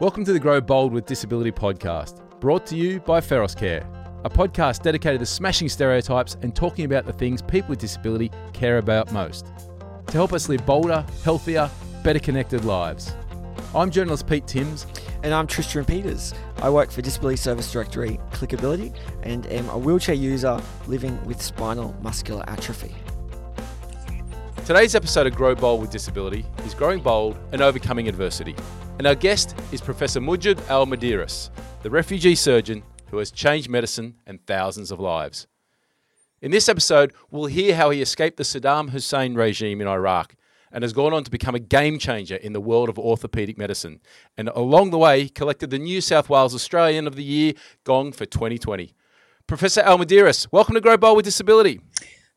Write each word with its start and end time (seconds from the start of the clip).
Welcome 0.00 0.24
to 0.24 0.32
the 0.32 0.40
Grow 0.40 0.60
Bold 0.60 0.92
with 0.92 1.06
Disability 1.06 1.52
podcast, 1.52 2.20
brought 2.40 2.66
to 2.66 2.74
you 2.74 2.98
by 2.98 3.20
Feros 3.20 3.56
Care, 3.56 3.86
a 4.24 4.28
podcast 4.28 4.82
dedicated 4.82 5.20
to 5.20 5.26
smashing 5.26 5.68
stereotypes 5.68 6.36
and 6.42 6.52
talking 6.52 6.84
about 6.84 7.06
the 7.06 7.12
things 7.12 7.40
people 7.40 7.70
with 7.70 7.78
disability 7.78 8.32
care 8.52 8.78
about 8.78 9.12
most 9.12 9.52
to 10.08 10.12
help 10.12 10.32
us 10.32 10.48
live 10.48 10.66
bolder, 10.66 11.06
healthier, 11.22 11.70
better 12.02 12.18
connected 12.18 12.64
lives. 12.64 13.14
I'm 13.72 13.88
journalist 13.88 14.26
Pete 14.26 14.48
Timms. 14.48 14.86
And 15.22 15.32
I'm 15.32 15.46
Tristan 15.46 15.84
Peters. 15.84 16.34
I 16.60 16.68
work 16.68 16.90
for 16.90 17.00
Disability 17.00 17.36
Service 17.36 17.72
Directory 17.72 18.20
Clickability 18.32 18.94
and 19.22 19.46
am 19.46 19.68
a 19.70 19.78
wheelchair 19.78 20.16
user 20.16 20.60
living 20.88 21.24
with 21.24 21.40
spinal 21.40 21.96
muscular 22.02 22.44
atrophy. 22.48 22.94
Today's 24.66 24.94
episode 24.96 25.28
of 25.28 25.34
Grow 25.36 25.54
Bold 25.54 25.80
with 25.80 25.90
Disability 25.90 26.44
is 26.66 26.74
Growing 26.74 27.00
Bold 27.00 27.38
and 27.52 27.62
Overcoming 27.62 28.08
Adversity. 28.08 28.56
And 28.96 29.08
our 29.08 29.16
guest 29.16 29.56
is 29.72 29.80
Professor 29.80 30.20
Munjed 30.20 30.68
Al 30.68 30.86
Muderis, 30.86 31.50
the 31.82 31.90
refugee 31.90 32.36
surgeon 32.36 32.84
who 33.10 33.18
has 33.18 33.32
changed 33.32 33.68
medicine 33.68 34.14
and 34.24 34.44
thousands 34.46 34.92
of 34.92 35.00
lives. 35.00 35.48
In 36.40 36.52
this 36.52 36.68
episode, 36.68 37.12
we'll 37.28 37.46
hear 37.46 37.74
how 37.74 37.90
he 37.90 38.00
escaped 38.00 38.36
the 38.36 38.44
Saddam 38.44 38.90
Hussein 38.90 39.34
regime 39.34 39.80
in 39.80 39.88
Iraq 39.88 40.36
and 40.70 40.82
has 40.82 40.92
gone 40.92 41.12
on 41.12 41.24
to 41.24 41.30
become 41.30 41.56
a 41.56 41.60
game 41.60 41.98
changer 41.98 42.36
in 42.36 42.52
the 42.52 42.60
world 42.60 42.88
of 42.88 42.94
orthopaedic 42.94 43.58
medicine. 43.58 44.00
And 44.36 44.48
along 44.50 44.90
the 44.90 44.98
way, 44.98 45.28
collected 45.28 45.70
the 45.70 45.78
New 45.78 46.00
South 46.00 46.28
Wales 46.28 46.54
Australian 46.54 47.08
of 47.08 47.16
the 47.16 47.24
Year 47.24 47.54
gong 47.82 48.12
for 48.12 48.26
2020. 48.26 48.94
Professor 49.48 49.80
Al 49.80 49.98
Muderis, 49.98 50.46
welcome 50.52 50.74
to 50.74 50.80
Grow 50.80 50.96
Bold 50.96 51.16
with 51.16 51.24
Disability. 51.24 51.80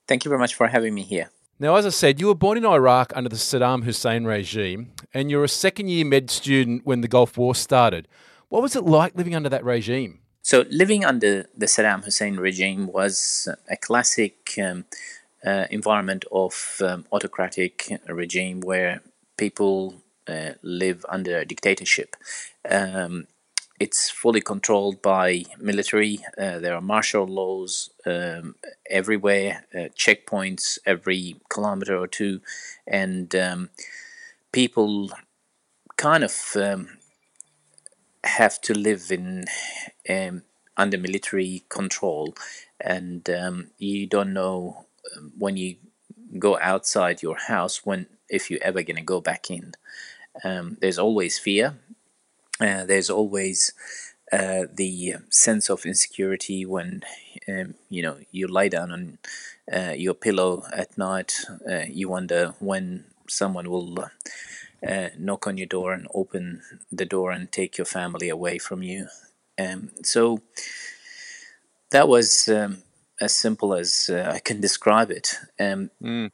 Thank 0.07 0.25
you 0.25 0.29
very 0.29 0.39
much 0.39 0.55
for 0.55 0.67
having 0.67 0.95
me 0.95 1.03
here. 1.03 1.29
Now, 1.59 1.75
as 1.75 1.87
I 1.87 1.89
said, 1.89 2.19
you 2.19 2.27
were 2.27 2.35
born 2.35 2.59
in 2.59 2.65
Iraq 2.65 3.11
under 3.15 3.29
the 3.29 3.35
Saddam 3.35 3.83
Hussein 3.83 4.25
regime, 4.25 4.91
and 5.11 5.31
you're 5.31 5.43
a 5.43 5.49
second 5.49 5.89
year 5.89 6.05
med 6.05 6.29
student 6.29 6.85
when 6.85 7.01
the 7.01 7.07
Gulf 7.07 7.35
War 7.35 7.55
started. 7.55 8.07
What 8.49 8.61
was 8.61 8.75
it 8.75 8.83
like 8.83 9.15
living 9.15 9.33
under 9.33 9.49
that 9.49 9.65
regime? 9.65 10.19
So, 10.43 10.65
living 10.69 11.03
under 11.03 11.47
the 11.57 11.65
Saddam 11.65 12.03
Hussein 12.05 12.37
regime 12.37 12.85
was 12.85 13.47
a 13.71 13.75
classic 13.75 14.53
um, 14.61 14.85
uh, 15.43 15.65
environment 15.71 16.25
of 16.31 16.79
um, 16.85 17.05
autocratic 17.11 17.91
regime 18.07 18.61
where 18.61 19.01
people 19.35 19.95
uh, 20.27 20.51
live 20.61 21.07
under 21.09 21.39
a 21.39 21.45
dictatorship. 21.45 22.15
Um, 22.69 23.25
it's 23.79 24.09
fully 24.09 24.41
controlled 24.41 25.01
by 25.01 25.43
military. 25.59 26.19
Uh, 26.37 26.59
there 26.59 26.75
are 26.75 26.81
martial 26.81 27.27
laws 27.27 27.91
um, 28.05 28.55
everywhere, 28.89 29.65
uh, 29.73 29.89
checkpoints 29.95 30.79
every 30.85 31.35
kilometer 31.49 31.95
or 31.95 32.07
two, 32.07 32.41
and 32.87 33.35
um, 33.35 33.69
people 34.51 35.11
kind 35.95 36.23
of 36.23 36.35
um, 36.55 36.97
have 38.23 38.59
to 38.61 38.73
live 38.73 39.11
in 39.11 39.45
um, 40.09 40.41
under 40.75 40.97
military 40.97 41.63
control, 41.69 42.33
and 42.81 43.29
um, 43.29 43.69
you 43.77 44.07
don't 44.07 44.33
know 44.33 44.85
um, 45.15 45.33
when 45.37 45.55
you 45.55 45.75
go 46.39 46.57
outside 46.59 47.21
your 47.21 47.37
house 47.37 47.85
when 47.85 48.07
if 48.27 48.49
you're 48.51 48.63
ever 48.63 48.81
going 48.83 48.97
to 48.97 49.03
go 49.03 49.21
back 49.21 49.49
in. 49.51 49.73
there's 50.81 50.99
always 50.99 51.39
fear 51.39 51.75
uh, 52.59 52.85
there's 52.85 53.09
always 53.09 53.73
uh, 54.31 54.63
the 54.73 55.15
sense 55.29 55.69
of 55.69 55.85
insecurity 55.85 56.65
when 56.65 57.03
um, 57.47 57.75
you 57.89 58.01
know 58.01 58.17
you 58.31 58.47
lie 58.47 58.67
down 58.67 58.91
on 58.91 59.17
uh, 59.71 59.93
your 59.95 60.13
pillow 60.13 60.63
at 60.73 60.97
night. 60.97 61.45
Uh, 61.69 61.85
you 61.89 62.09
wonder 62.09 62.53
when 62.59 63.05
someone 63.27 63.69
will 63.69 63.97
uh, 64.87 65.09
knock 65.17 65.47
on 65.47 65.57
your 65.57 65.67
door 65.67 65.93
and 65.93 66.07
open 66.13 66.61
the 66.91 67.05
door 67.05 67.31
and 67.31 67.51
take 67.51 67.77
your 67.77 67.85
family 67.85 68.29
away 68.29 68.57
from 68.57 68.83
you. 68.83 69.07
Um, 69.59 69.91
so 70.03 70.41
that 71.91 72.07
was 72.07 72.47
um, 72.47 72.83
as 73.19 73.33
simple 73.33 73.73
as 73.73 74.09
I 74.09 74.39
can 74.39 74.61
describe 74.61 75.11
it. 75.11 75.35
Mm 75.59 76.31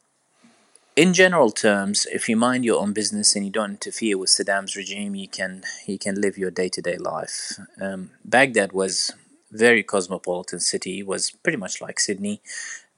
in 0.96 1.12
general 1.12 1.50
terms, 1.50 2.06
if 2.12 2.28
you 2.28 2.36
mind 2.36 2.64
your 2.64 2.80
own 2.80 2.92
business 2.92 3.34
and 3.34 3.44
you 3.44 3.50
don't 3.50 3.72
interfere 3.72 4.16
with 4.16 4.30
Saddam's 4.30 4.76
regime, 4.76 5.14
you 5.14 5.28
can 5.28 5.64
you 5.86 5.98
can 5.98 6.20
live 6.20 6.38
your 6.38 6.50
day 6.50 6.68
to 6.68 6.80
day 6.80 6.96
life. 6.96 7.58
Um, 7.80 8.10
Baghdad 8.24 8.72
was 8.72 9.12
very 9.50 9.82
cosmopolitan 9.82 10.60
city, 10.60 11.02
was 11.02 11.30
pretty 11.30 11.58
much 11.58 11.80
like 11.80 11.98
Sydney, 11.98 12.40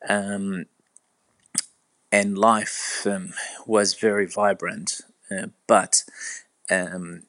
um, 0.09 0.67
and 2.13 2.37
life 2.37 3.07
um, 3.07 3.33
was 3.67 3.95
very 3.95 4.27
vibrant. 4.27 5.01
Uh, 5.31 5.49
but 5.67 6.05
um, 6.71 7.23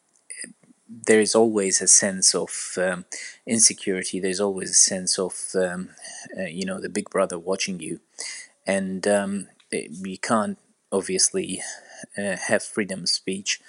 there 0.90 1.22
is 1.22 1.34
always 1.34 1.82
a 1.82 1.88
sense 1.88 2.36
of 2.36 2.52
um, 2.78 3.06
insecurity. 3.46 4.20
There's 4.20 4.42
always 4.42 4.72
a 4.72 4.74
sense 4.74 5.18
of 5.18 5.34
um, 5.56 5.90
uh, 6.38 6.44
you 6.44 6.66
know 6.66 6.82
the 6.82 6.90
big 6.90 7.10
brother 7.10 7.40
watching 7.40 7.80
you, 7.80 8.02
and 8.66 9.08
you 9.72 10.18
can't 10.18 10.58
obviously 10.92 11.62
uh, 12.18 12.38
have 12.38 12.64
freedom 12.64 13.02
of 13.02 13.10
speech 13.10 13.60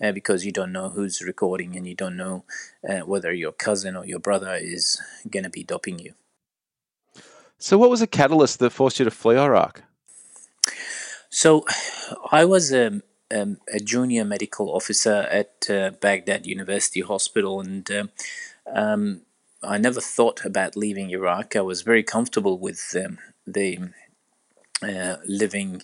uh, 0.00 0.12
because 0.12 0.44
you 0.44 0.52
don't 0.52 0.72
know 0.72 0.90
who's 0.90 1.22
recording 1.22 1.76
and 1.76 1.86
you 1.86 1.94
don't 1.94 2.16
know 2.16 2.44
uh, 2.88 3.00
whether 3.00 3.32
your 3.32 3.52
cousin 3.52 3.96
or 3.96 4.06
your 4.06 4.18
brother 4.18 4.54
is 4.60 5.00
going 5.30 5.44
to 5.44 5.50
be 5.50 5.62
doping 5.62 5.98
you. 5.98 6.14
So, 7.58 7.78
what 7.78 7.90
was 7.90 8.00
the 8.00 8.06
catalyst 8.06 8.58
that 8.58 8.70
forced 8.70 8.98
you 8.98 9.04
to 9.06 9.10
flee 9.10 9.38
Iraq? 9.38 9.82
So, 11.30 11.64
I 12.30 12.44
was 12.44 12.72
a, 12.72 12.88
um, 12.88 13.02
um, 13.34 13.58
a 13.72 13.80
junior 13.80 14.24
medical 14.24 14.74
officer 14.74 15.26
at 15.30 15.68
uh, 15.70 15.90
Baghdad 16.00 16.46
University 16.46 17.00
Hospital, 17.00 17.60
and 17.60 17.90
uh, 17.90 18.04
um, 18.72 19.22
I 19.62 19.78
never 19.78 20.00
thought 20.00 20.44
about 20.44 20.76
leaving 20.76 21.10
Iraq. 21.10 21.56
I 21.56 21.62
was 21.62 21.82
very 21.82 22.02
comfortable 22.02 22.58
with 22.58 22.94
um, 23.02 23.18
the 23.46 23.78
uh, 24.82 25.16
living 25.26 25.82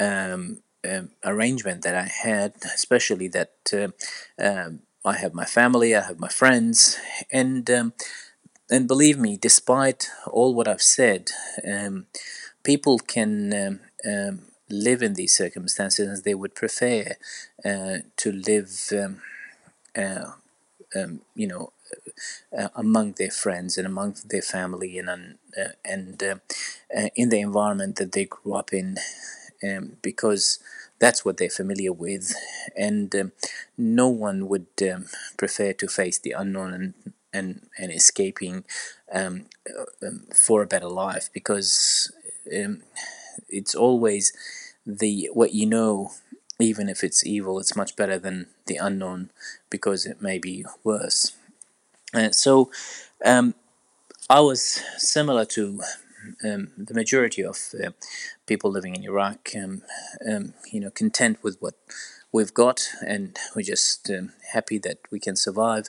um, 0.00 0.58
um, 0.88 1.10
arrangement 1.24 1.82
that 1.82 1.94
I 1.94 2.08
had, 2.08 2.54
especially 2.74 3.28
that 3.28 3.52
uh, 3.72 3.88
um, 4.42 4.80
I 5.04 5.16
have 5.16 5.34
my 5.34 5.44
family, 5.44 5.94
I 5.94 6.02
have 6.02 6.18
my 6.18 6.28
friends, 6.28 6.98
and 7.30 7.68
um, 7.70 7.92
and 8.70 8.88
believe 8.88 9.18
me, 9.18 9.36
despite 9.36 10.10
all 10.26 10.54
what 10.54 10.66
I've 10.66 10.82
said, 10.82 11.30
um, 11.66 12.06
people 12.64 12.98
can 12.98 13.80
live 14.68 15.02
in 15.02 15.14
these 15.14 15.36
circumstances 15.36 16.08
and 16.08 16.24
they 16.24 16.34
would 16.34 16.54
prefer 16.54 17.14
uh, 17.64 17.98
to 18.16 18.32
live, 18.32 18.92
uh, 19.96 20.24
you 21.34 21.46
know, 21.46 21.72
uh, 22.56 22.68
among 22.74 23.12
their 23.12 23.30
friends 23.30 23.78
and 23.78 23.86
among 23.86 24.16
their 24.26 24.42
family 24.42 24.98
and 24.98 25.10
uh, 25.58 25.68
and 25.84 26.22
uh, 26.22 26.36
uh, 26.96 27.08
in 27.14 27.28
the 27.30 27.40
environment 27.40 27.96
that 27.96 28.12
they 28.12 28.24
grew 28.26 28.54
up 28.54 28.72
in, 28.72 28.96
um, 29.66 29.96
because 30.02 30.58
that's 30.98 31.24
what 31.24 31.36
they're 31.36 31.50
familiar 31.50 31.92
with, 31.92 32.34
and 32.76 33.14
um, 33.14 33.32
no 33.76 34.08
one 34.08 34.48
would 34.48 34.66
um, 34.92 35.06
prefer 35.36 35.72
to 35.72 35.88
face 35.88 36.18
the 36.18 36.32
unknown 36.32 36.72
and 36.74 36.94
and, 37.32 37.66
and 37.78 37.92
escaping 37.92 38.64
um, 39.12 39.44
uh, 39.68 40.06
um, 40.06 40.26
for 40.34 40.62
a 40.62 40.66
better 40.66 40.88
life 40.88 41.28
because 41.34 42.10
um, 42.56 42.82
it's 43.48 43.74
always 43.74 44.32
the 44.86 45.28
what 45.34 45.52
you 45.52 45.66
know 45.66 46.12
even 46.58 46.88
if 46.88 47.04
it's 47.04 47.26
evil, 47.26 47.58
it's 47.60 47.76
much 47.76 47.96
better 47.96 48.18
than 48.18 48.46
the 48.64 48.76
unknown 48.76 49.28
because 49.68 50.06
it 50.06 50.22
may 50.22 50.38
be 50.38 50.64
worse. 50.82 51.35
Uh, 52.16 52.30
so 52.30 52.70
um, 53.24 53.54
I 54.30 54.40
was 54.40 54.82
similar 54.96 55.44
to 55.46 55.82
um, 56.42 56.72
the 56.78 56.94
majority 56.94 57.44
of 57.44 57.58
uh, 57.74 57.90
people 58.46 58.70
living 58.70 58.96
in 58.96 59.04
Iraq, 59.04 59.50
um, 59.54 59.82
um, 60.26 60.54
you 60.72 60.80
know, 60.80 60.90
content 60.90 61.38
with 61.42 61.58
what 61.60 61.74
we've 62.32 62.54
got, 62.54 62.88
and 63.06 63.38
we're 63.54 63.62
just 63.62 64.10
um, 64.10 64.32
happy 64.52 64.78
that 64.78 64.98
we 65.10 65.20
can 65.20 65.36
survive. 65.36 65.88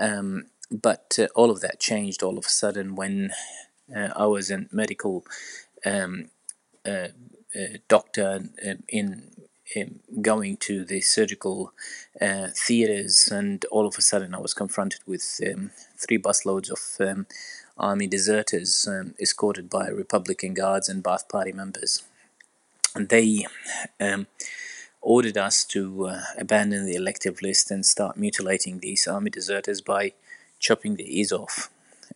Um, 0.00 0.46
but 0.70 1.18
uh, 1.18 1.28
all 1.34 1.50
of 1.50 1.60
that 1.60 1.78
changed 1.78 2.22
all 2.22 2.38
of 2.38 2.46
a 2.46 2.48
sudden 2.48 2.96
when 2.96 3.32
uh, 3.94 4.08
I 4.16 4.26
was 4.26 4.50
a 4.50 4.66
medical 4.72 5.24
uh, 5.84 7.08
doctor 7.88 8.44
in 8.88 9.30
going 10.20 10.56
to 10.58 10.84
the 10.84 11.00
surgical 11.00 11.72
uh, 12.20 12.48
theaters, 12.54 13.28
and 13.30 13.64
all 13.70 13.86
of 13.86 13.96
a 13.98 14.02
sudden 14.02 14.34
I 14.34 14.38
was 14.38 14.54
confronted 14.54 15.00
with 15.06 15.40
um, 15.46 15.70
three 15.96 16.18
busloads 16.18 16.70
of 16.70 17.06
um, 17.06 17.26
army 17.76 18.06
deserters 18.06 18.86
um, 18.88 19.14
escorted 19.20 19.68
by 19.68 19.88
Republican 19.88 20.54
guards 20.54 20.88
and 20.88 21.04
Ba'ath 21.04 21.28
Party 21.28 21.52
members. 21.52 22.04
And 22.94 23.08
they 23.08 23.46
um, 24.00 24.26
ordered 25.02 25.36
us 25.36 25.64
to 25.64 26.06
uh, 26.06 26.20
abandon 26.38 26.86
the 26.86 26.94
elective 26.94 27.42
list 27.42 27.70
and 27.70 27.84
start 27.84 28.16
mutilating 28.16 28.80
these 28.80 29.06
army 29.06 29.30
deserters 29.30 29.80
by 29.80 30.12
chopping 30.58 30.96
the 30.96 31.18
ears 31.18 31.32
off. 31.32 31.70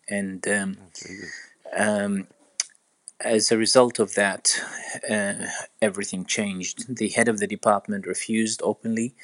And 0.08 0.47
um, 0.49 0.79
oh, 1.79 2.26
as 3.20 3.50
a 3.52 3.58
result 3.58 3.99
of 3.99 4.14
that, 4.14 4.61
uh, 5.08 5.46
everything 5.82 6.25
changed. 6.25 6.96
The 6.96 7.08
head 7.11 7.28
of 7.28 7.38
the 7.38 7.46
department 7.46 8.06
refused 8.06 8.61
openly 8.64 9.14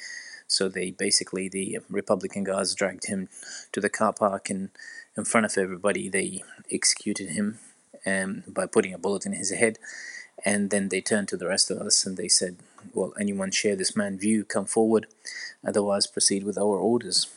So 0.47 0.69
they 0.69 0.91
basically 0.91 1.49
the 1.49 1.79
Republican 1.89 2.43
guards 2.45 2.75
dragged 2.75 3.07
him 3.07 3.29
to 3.73 3.81
the 3.81 3.89
car 3.89 4.13
park 4.13 4.49
and 4.49 4.69
in 5.17 5.25
front 5.25 5.45
of 5.45 5.57
everybody 5.57 6.09
they 6.09 6.43
executed 6.71 7.29
him 7.31 7.59
um, 8.05 8.43
by 8.47 8.65
putting 8.67 8.93
a 8.93 8.99
bullet 8.99 9.25
in 9.27 9.33
his 9.33 9.51
head. 9.51 9.79
And 10.45 10.71
then 10.71 10.89
they 10.89 11.01
turned 11.01 11.29
to 11.29 11.37
the 11.37 11.47
rest 11.47 11.71
of 11.71 11.79
us 11.79 12.05
and 12.05 12.17
they 12.17 12.29
said, 12.29 12.57
"Well, 12.93 13.13
anyone 13.19 13.51
share 13.51 13.75
this 13.77 13.95
man's 13.95 14.21
view? 14.21 14.45
Come 14.45 14.65
forward, 14.67 15.07
otherwise 15.65 16.07
proceed 16.07 16.43
with 16.45 16.57
our 16.57 16.77
orders." 16.79 17.27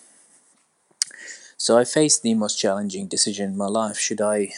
So 1.57 1.77
I 1.79 1.85
faced 1.85 2.23
the 2.23 2.35
most 2.35 2.59
challenging 2.59 3.07
decision 3.07 3.51
in 3.51 3.57
my 3.57 3.67
life: 3.67 3.99
should 3.99 4.21
I 4.21 4.53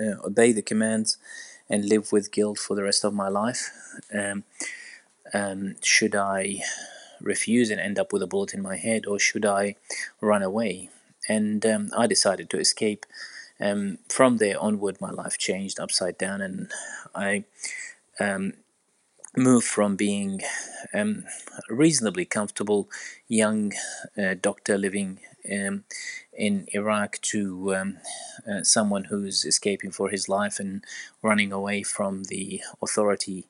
uh, 0.00 0.16
obey 0.24 0.52
the 0.52 0.62
commands 0.62 1.18
and 1.68 1.88
live 1.88 2.12
with 2.12 2.32
guilt 2.32 2.58
for 2.58 2.74
the 2.74 2.82
rest 2.82 3.04
of 3.04 3.14
my 3.14 3.28
life? 3.28 3.70
Um, 4.12 4.44
um, 5.32 5.76
should 5.82 6.14
I 6.14 6.62
refuse 7.20 7.70
and 7.70 7.80
end 7.80 7.98
up 7.98 8.12
with 8.12 8.22
a 8.22 8.26
bullet 8.26 8.54
in 8.54 8.62
my 8.62 8.76
head, 8.76 9.06
or 9.06 9.18
should 9.18 9.44
I 9.44 9.76
run 10.20 10.42
away? 10.42 10.90
And 11.28 11.64
um, 11.66 11.90
I 11.96 12.06
decided 12.06 12.50
to 12.50 12.58
escape. 12.58 13.06
Um, 13.58 13.98
from 14.08 14.36
there 14.36 14.60
onward, 14.60 15.00
my 15.00 15.10
life 15.10 15.38
changed 15.38 15.80
upside 15.80 16.18
down, 16.18 16.40
and 16.42 16.70
I 17.14 17.44
um, 18.20 18.52
moved 19.36 19.66
from 19.66 19.96
being 19.96 20.42
um, 20.94 21.24
a 21.68 21.74
reasonably 21.74 22.24
comfortable 22.24 22.88
young 23.28 23.72
uh, 24.16 24.34
doctor 24.40 24.78
living 24.78 25.20
um, 25.50 25.84
in 26.36 26.66
Iraq 26.72 27.18
to 27.22 27.74
um, 27.74 27.98
uh, 28.50 28.62
someone 28.62 29.04
who's 29.04 29.44
escaping 29.44 29.90
for 29.90 30.10
his 30.10 30.28
life 30.28 30.58
and 30.58 30.84
running 31.22 31.52
away 31.52 31.82
from 31.82 32.24
the 32.24 32.60
authority. 32.82 33.46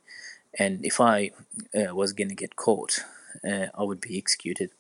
And 0.59 0.85
if 0.85 1.01
I 1.01 1.33
uh, 1.75 1.95
was 1.95 2.13
going 2.13 2.29
to 2.29 2.35
get 2.35 2.57
caught, 2.57 3.01
uh, 3.47 3.67
I 3.75 3.83
would 3.83 4.01
be 4.01 4.17
executed. 4.17 4.71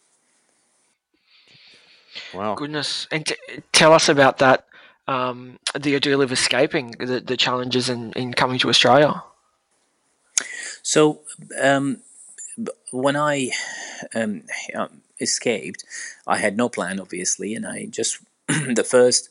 Wow. 2.32 2.54
Goodness. 2.54 3.06
And 3.10 3.26
t- 3.26 3.36
tell 3.72 3.92
us 3.92 4.08
about 4.08 4.38
that 4.38 4.66
um, 5.08 5.58
the 5.78 5.94
ordeal 5.94 6.22
of 6.22 6.32
escaping, 6.32 6.92
the, 6.92 7.20
the 7.20 7.36
challenges 7.36 7.88
in, 7.88 8.12
in 8.12 8.34
coming 8.34 8.58
to 8.60 8.68
Australia. 8.68 9.22
So, 10.82 11.20
um, 11.60 12.02
when 12.90 13.16
I 13.16 13.50
um, 14.14 14.44
um, 14.74 15.02
escaped, 15.20 15.84
I 16.26 16.38
had 16.38 16.56
no 16.56 16.68
plan, 16.68 17.00
obviously, 17.00 17.54
and 17.54 17.66
I 17.66 17.86
just 17.86 18.18
the 18.48 18.84
first 18.84 19.28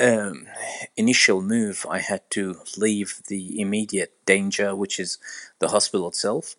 um, 0.00 0.46
initial 0.96 1.42
move 1.42 1.84
I 1.88 1.98
had 1.98 2.28
to 2.30 2.58
leave 2.76 3.20
the 3.28 3.60
immediate 3.60 4.14
danger, 4.26 4.74
which 4.74 5.00
is 5.00 5.18
the 5.58 5.68
hospital 5.68 6.08
itself, 6.08 6.54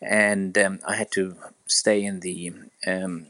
and 0.00 0.56
um, 0.56 0.78
I 0.86 0.96
had 0.96 1.10
to 1.12 1.36
stay 1.66 2.02
in 2.02 2.20
the 2.20 2.52
um, 2.86 3.26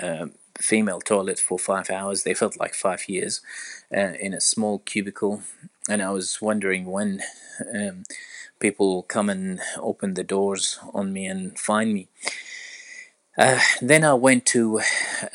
uh, 0.00 0.26
female 0.58 1.00
toilet 1.00 1.38
for 1.38 1.58
five 1.58 1.90
hours. 1.90 2.22
They 2.22 2.34
felt 2.34 2.58
like 2.58 2.74
five 2.74 3.08
years 3.08 3.42
uh, 3.94 4.12
in 4.20 4.32
a 4.32 4.40
small 4.40 4.78
cubicle, 4.78 5.42
and 5.88 6.02
I 6.02 6.10
was 6.10 6.40
wondering 6.40 6.86
when 6.86 7.20
um, 7.74 8.04
people 8.58 9.02
come 9.02 9.28
and 9.28 9.60
open 9.78 10.14
the 10.14 10.24
doors 10.24 10.78
on 10.94 11.12
me 11.12 11.26
and 11.26 11.58
find 11.58 11.92
me. 11.92 12.08
Uh, 13.36 13.60
then 13.80 14.04
I 14.04 14.14
went 14.14 14.46
to 14.46 14.80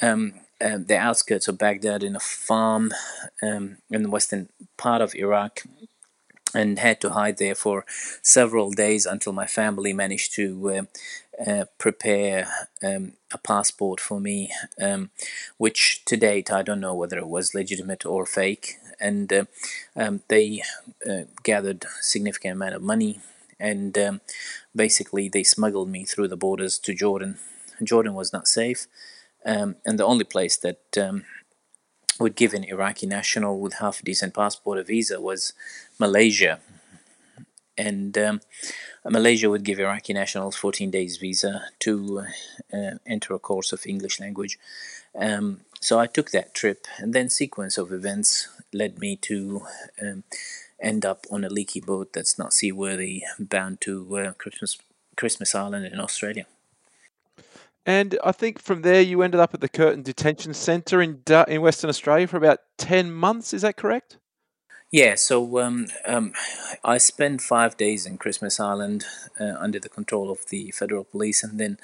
um, 0.01 0.33
uh, 0.61 0.77
the 0.77 0.97
outskirts 0.97 1.47
of 1.47 1.57
Baghdad 1.57 2.03
in 2.03 2.15
a 2.15 2.19
farm 2.19 2.91
um, 3.41 3.77
in 3.91 4.03
the 4.03 4.09
western 4.09 4.49
part 4.77 5.01
of 5.01 5.15
Iraq 5.15 5.63
and 6.53 6.79
had 6.79 6.99
to 7.01 7.11
hide 7.11 7.37
there 7.37 7.55
for 7.55 7.85
several 8.21 8.71
days 8.71 9.05
until 9.05 9.33
my 9.33 9.45
family 9.45 9.93
managed 9.93 10.33
to 10.35 10.69
uh, 10.71 10.81
uh, 11.45 11.65
prepare 11.77 12.47
um, 12.83 13.13
a 13.31 13.37
passport 13.37 13.99
for 13.99 14.19
me, 14.19 14.51
um, 14.81 15.09
which 15.57 16.03
to 16.05 16.17
date 16.17 16.51
I 16.51 16.63
don't 16.63 16.79
know 16.79 16.95
whether 16.95 17.17
it 17.17 17.27
was 17.27 17.53
legitimate 17.53 18.05
or 18.05 18.25
fake. 18.25 18.75
And 18.99 19.31
uh, 19.31 19.45
um, 19.95 20.21
they 20.27 20.61
uh, 21.09 21.23
gathered 21.43 21.85
significant 22.01 22.53
amount 22.53 22.75
of 22.75 22.81
money, 22.81 23.19
and 23.59 23.97
um, 23.97 24.21
basically 24.75 25.29
they 25.29 25.43
smuggled 25.43 25.89
me 25.89 26.03
through 26.03 26.27
the 26.27 26.35
borders 26.35 26.77
to 26.79 26.93
Jordan. 26.93 27.37
Jordan 27.87 28.13
was 28.13 28.33
not 28.33 28.47
safe, 28.47 28.87
um, 29.45 29.75
and 29.85 29.97
the 29.97 30.05
only 30.05 30.25
place 30.25 30.57
that 30.57 30.97
um, 30.97 31.25
would 32.19 32.35
give 32.35 32.53
an 32.53 32.63
Iraqi 32.63 33.07
national 33.07 33.59
with 33.59 33.75
half 33.75 34.01
a 34.01 34.03
decent 34.03 34.33
passport 34.33 34.77
a 34.77 34.83
visa 34.83 35.21
was 35.21 35.53
Malaysia. 35.99 36.59
And 37.77 38.17
um, 38.17 38.41
Malaysia 39.05 39.49
would 39.49 39.63
give 39.63 39.79
Iraqi 39.79 40.13
nationals 40.13 40.57
14 40.57 40.91
days 40.91 41.15
visa 41.15 41.63
to 41.79 42.25
uh, 42.73 42.91
enter 43.05 43.33
a 43.33 43.39
course 43.39 43.71
of 43.71 43.85
English 43.85 44.19
language. 44.19 44.59
Um, 45.15 45.61
so 45.79 45.97
I 45.97 46.07
took 46.07 46.31
that 46.31 46.53
trip, 46.53 46.85
and 46.97 47.13
then 47.13 47.29
sequence 47.29 47.77
of 47.77 47.93
events 47.93 48.49
led 48.73 48.99
me 48.99 49.15
to 49.15 49.61
um, 50.01 50.23
end 50.81 51.05
up 51.05 51.25
on 51.31 51.45
a 51.45 51.49
leaky 51.49 51.79
boat 51.79 52.11
that's 52.11 52.37
not 52.37 52.53
seaworthy, 52.53 53.23
bound 53.39 53.79
to 53.81 54.17
uh, 54.17 54.31
Christmas 54.33 54.77
Christmas 55.15 55.55
Island 55.55 55.85
in 55.85 55.99
Australia. 55.99 56.45
And 57.89 58.19
I 58.23 58.33
think 58.33 58.61
from 58.61 58.83
there 58.83 59.01
you 59.01 59.23
ended 59.23 59.39
up 59.39 59.55
at 59.55 59.61
the 59.61 59.67
Curtin 59.67 60.03
Detention 60.03 60.53
Centre 60.53 61.01
in 61.01 61.23
in 61.47 61.61
Western 61.61 61.89
Australia 61.89 62.27
for 62.27 62.37
about 62.37 62.59
ten 62.77 63.11
months. 63.11 63.51
Is 63.51 63.63
that 63.63 63.77
correct? 63.77 64.17
Yeah. 64.91 65.15
So 65.15 65.59
um, 65.59 65.87
um, 66.05 66.33
I 66.83 66.99
spent 66.99 67.41
five 67.41 67.77
days 67.77 68.05
in 68.05 68.19
Christmas 68.19 68.59
Island 68.59 69.05
uh, 69.39 69.55
under 69.57 69.79
the 69.79 69.89
control 69.89 70.29
of 70.29 70.45
the 70.49 70.69
federal 70.69 71.03
police, 71.03 71.43
and 71.43 71.59
then 71.59 71.79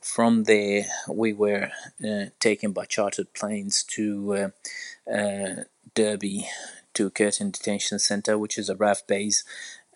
from 0.00 0.44
there 0.44 0.86
we 1.06 1.34
were 1.34 1.70
uh, 2.02 2.30
taken 2.38 2.72
by 2.72 2.86
chartered 2.86 3.34
planes 3.34 3.82
to 3.96 4.34
uh, 4.34 5.12
uh 5.14 5.64
Derby 5.94 6.48
to 6.94 7.10
Curtin 7.10 7.50
Detention 7.50 7.98
Centre, 7.98 8.38
which 8.38 8.56
is 8.56 8.70
a 8.70 8.76
RAF 8.76 9.06
base, 9.06 9.44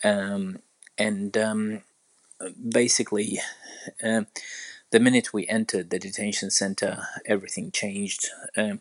um, 0.02 0.58
and 0.98 1.38
um, 1.38 1.80
basically 2.68 3.38
uh, 4.02 4.24
the 4.94 5.00
minute 5.00 5.32
we 5.32 5.44
entered 5.48 5.90
the 5.90 5.98
detention 5.98 6.52
center, 6.52 7.08
everything 7.26 7.72
changed. 7.72 8.28
Um, 8.56 8.80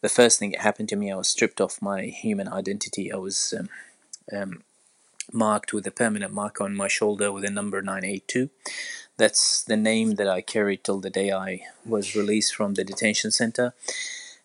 the 0.00 0.08
first 0.08 0.38
thing 0.38 0.52
that 0.52 0.62
happened 0.62 0.88
to 0.88 0.96
me, 0.96 1.12
I 1.12 1.16
was 1.16 1.28
stripped 1.28 1.60
off 1.60 1.82
my 1.82 2.04
human 2.04 2.48
identity. 2.48 3.12
I 3.12 3.16
was 3.16 3.52
um, 3.58 3.68
um, 4.34 4.62
marked 5.30 5.74
with 5.74 5.86
a 5.86 5.90
permanent 5.90 6.32
mark 6.32 6.62
on 6.62 6.74
my 6.74 6.88
shoulder 6.88 7.30
with 7.30 7.44
a 7.44 7.50
number 7.50 7.82
982. 7.82 8.48
That's 9.18 9.62
the 9.62 9.76
name 9.76 10.14
that 10.14 10.26
I 10.26 10.40
carried 10.40 10.84
till 10.84 11.00
the 11.00 11.10
day 11.10 11.30
I 11.30 11.66
was 11.84 12.16
released 12.16 12.54
from 12.54 12.72
the 12.72 12.82
detention 12.82 13.30
center. 13.30 13.74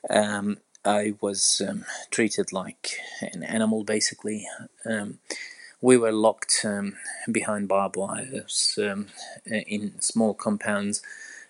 Um, 0.09 0.57
I 0.83 1.14
was 1.21 1.61
um, 1.66 1.85
treated 2.11 2.52
like 2.52 2.97
an 3.21 3.44
animal, 3.44 3.85
basically. 3.85 4.45
Um, 5.78 5.88
we 5.88 5.98
were 5.98 6.12
locked 6.12 6.62
um, 6.64 6.96
behind 7.31 7.68
barbed 7.68 7.96
wires 7.96 8.78
um, 8.81 9.07
in 9.46 10.00
small 10.00 10.34
compounds 10.34 11.02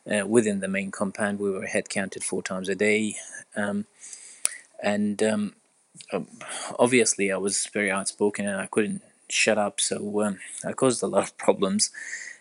uh, 0.09 0.25
within 0.25 0.59
the 0.59 0.67
main 0.67 0.91
compound. 0.91 1.39
We 1.39 1.51
were 1.51 1.65
head 1.65 1.89
counted 1.89 2.23
four 2.23 2.43
times 2.43 2.69
a 2.69 2.75
day, 2.75 3.15
um, 3.55 3.85
and 4.81 5.21
um, 5.23 5.55
um, 6.11 6.27
obviously 6.77 7.31
I 7.31 7.37
was 7.37 7.67
very 7.73 7.91
outspoken 7.91 8.47
and 8.47 8.61
I 8.61 8.67
couldn't 8.67 9.01
shut 9.29 9.57
up, 9.57 9.79
so 9.79 10.21
um, 10.21 10.39
I 10.65 10.73
caused 10.73 11.03
a 11.03 11.07
lot 11.07 11.23
of 11.23 11.37
problems. 11.37 11.91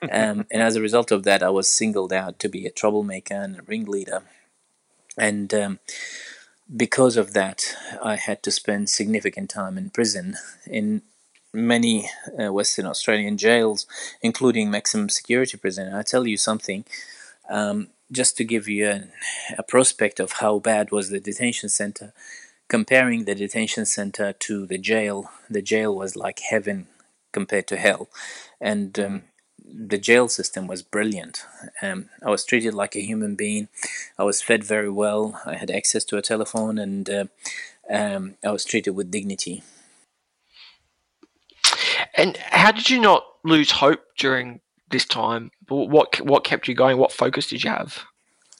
and 0.02 0.46
as 0.50 0.76
a 0.76 0.82
result 0.82 1.10
of 1.10 1.24
that, 1.24 1.42
I 1.42 1.50
was 1.50 1.70
singled 1.70 2.12
out 2.12 2.38
to 2.40 2.48
be 2.48 2.66
a 2.66 2.70
troublemaker 2.70 3.34
and 3.34 3.58
a 3.58 3.62
ringleader, 3.62 4.22
and 5.16 5.78
because 6.76 7.16
of 7.16 7.32
that, 7.32 7.76
I 8.02 8.16
had 8.16 8.42
to 8.42 8.50
spend 8.50 8.90
significant 8.90 9.50
time 9.50 9.78
in 9.78 9.90
prison 9.90 10.36
in 10.66 11.02
many 11.56 12.08
uh, 12.38 12.52
Western 12.52 12.86
Australian 12.86 13.36
jails, 13.38 13.86
including 14.22 14.70
maximum 14.70 15.08
security 15.08 15.56
prison. 15.56 15.94
I 15.94 16.02
tell 16.02 16.26
you 16.26 16.36
something, 16.36 16.84
um, 17.48 17.88
just 18.12 18.36
to 18.36 18.44
give 18.44 18.68
you 18.68 18.88
a, 18.88 19.04
a 19.58 19.62
prospect 19.62 20.20
of 20.20 20.32
how 20.32 20.58
bad 20.58 20.92
was 20.92 21.10
the 21.10 21.20
detention 21.20 21.68
center. 21.68 22.12
Comparing 22.68 23.24
the 23.24 23.34
detention 23.34 23.86
center 23.86 24.32
to 24.32 24.66
the 24.66 24.78
jail, 24.78 25.30
the 25.48 25.62
jail 25.62 25.94
was 25.94 26.16
like 26.16 26.40
heaven 26.40 26.88
compared 27.32 27.66
to 27.68 27.76
hell, 27.76 28.08
and 28.60 28.98
um, 28.98 29.22
the 29.64 29.98
jail 29.98 30.28
system 30.28 30.66
was 30.66 30.82
brilliant. 30.82 31.44
Um, 31.82 32.08
I 32.24 32.30
was 32.30 32.44
treated 32.44 32.74
like 32.74 32.96
a 32.96 33.04
human 33.04 33.34
being. 33.36 33.68
I 34.18 34.24
was 34.24 34.42
fed 34.42 34.64
very 34.64 34.90
well. 34.90 35.40
I 35.44 35.54
had 35.56 35.70
access 35.70 36.04
to 36.06 36.16
a 36.16 36.22
telephone, 36.22 36.78
and 36.78 37.08
uh, 37.08 37.24
um, 37.90 38.34
I 38.44 38.50
was 38.50 38.64
treated 38.64 38.92
with 38.92 39.10
dignity. 39.10 39.62
And 42.16 42.36
how 42.36 42.72
did 42.72 42.88
you 42.90 43.00
not 43.00 43.24
lose 43.44 43.70
hope 43.70 44.02
during 44.18 44.60
this 44.90 45.04
time? 45.04 45.50
What 45.68 46.20
what 46.20 46.44
kept 46.44 46.68
you 46.68 46.74
going? 46.74 46.98
What 46.98 47.12
focus 47.12 47.48
did 47.48 47.62
you 47.62 47.70
have? 47.70 48.04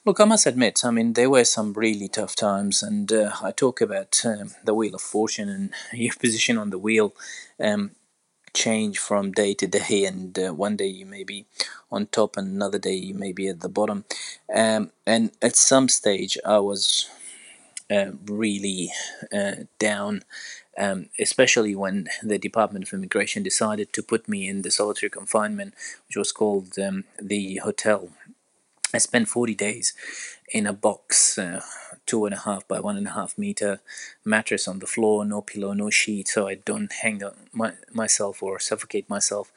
Look, 0.05 0.21
I 0.21 0.25
must 0.25 0.45
admit, 0.45 0.85
I 0.85 0.91
mean, 0.91 1.13
there 1.13 1.29
were 1.29 1.43
some 1.43 1.73
really 1.73 2.07
tough 2.07 2.33
times, 2.33 2.81
and 2.81 3.11
uh, 3.11 3.31
I 3.43 3.51
talk 3.51 3.81
about 3.81 4.21
um, 4.23 4.51
the 4.63 4.73
wheel 4.73 4.95
of 4.95 5.01
fortune 5.01 5.49
and 5.49 5.73
your 5.99 6.13
position 6.13 6.57
on 6.57 6.69
the 6.69 6.77
wheel. 6.77 7.13
Um, 7.59 7.91
change 8.53 8.97
from 8.97 9.33
day 9.33 9.53
to 9.55 9.67
day, 9.67 10.05
and 10.11 10.37
uh, 10.39 10.53
one 10.53 10.77
day 10.77 10.87
you 10.87 11.05
may 11.05 11.23
be 11.23 11.45
on 11.91 12.07
top, 12.07 12.37
and 12.37 12.47
another 12.47 12.79
day 12.79 12.95
you 12.95 13.15
may 13.15 13.33
be 13.33 13.49
at 13.49 13.59
the 13.59 13.69
bottom. 13.69 14.05
Um, 14.53 14.91
and 15.05 15.31
at 15.41 15.55
some 15.55 15.89
stage, 15.89 16.37
I 16.45 16.59
was 16.59 17.09
uh, 17.91 18.11
really 18.25 18.91
uh, 19.33 19.63
down, 19.79 20.23
um, 20.77 21.09
especially 21.19 21.75
when 21.75 22.07
the 22.21 22.37
Department 22.37 22.85
of 22.85 22.93
Immigration 22.93 23.43
decided 23.43 23.91
to 23.93 24.03
put 24.03 24.27
me 24.27 24.47
in 24.47 24.61
the 24.61 24.71
solitary 24.71 25.09
confinement, 25.09 25.73
which 26.07 26.17
was 26.17 26.31
called 26.31 26.77
um, 26.79 27.05
the 27.21 27.57
hotel. 27.57 28.09
I 28.93 28.99
spent 28.99 29.27
40 29.27 29.53
days 29.55 29.93
in 30.49 30.65
a 30.65 30.73
box, 30.73 31.37
uh, 31.37 31.61
two 32.05 32.25
and 32.25 32.33
a 32.33 32.39
half 32.39 32.67
by 32.67 32.79
one 32.79 32.95
and 32.95 33.07
a 33.07 33.11
half 33.11 33.37
meter 33.37 33.81
mattress 34.23 34.67
on 34.67 34.79
the 34.79 34.87
floor, 34.87 35.25
no 35.25 35.41
pillow, 35.41 35.73
no 35.73 35.89
sheet, 35.89 36.29
so 36.29 36.47
I 36.47 36.55
don't 36.55 36.91
hang 36.91 37.21
my, 37.51 37.73
myself 37.91 38.41
or 38.41 38.59
suffocate 38.59 39.09
myself. 39.09 39.51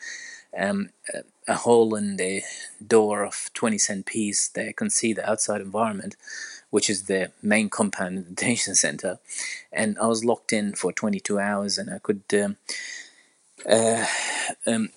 Um, 0.57 0.91
a, 1.47 1.55
hole 1.55 1.97
in 1.97 2.17
the 2.17 2.43
door 2.87 3.25
of 3.25 3.51
20 3.55 3.77
cent 3.79 4.07
piece 4.07 4.47
that 4.49 4.69
I 4.69 4.73
can 4.73 4.89
see 4.89 5.13
the 5.13 5.29
outside 5.29 5.61
environment, 5.61 6.15
which 6.71 6.89
is 6.89 7.05
the 7.05 7.33
main 7.43 7.69
compound 7.69 8.19
in 8.19 8.25
the 8.25 8.31
detention 8.31 8.77
center. 8.77 9.19
And 9.73 9.99
I 9.99 10.07
was 10.07 10.25
locked 10.25 10.53
in 10.53 10.75
for 10.75 10.93
22 10.93 11.41
hours 11.41 11.77
and 11.77 11.91
I 11.91 11.99
could 11.99 12.23
um, 12.35 12.57
uh, 13.69 14.07
um, 14.65 14.91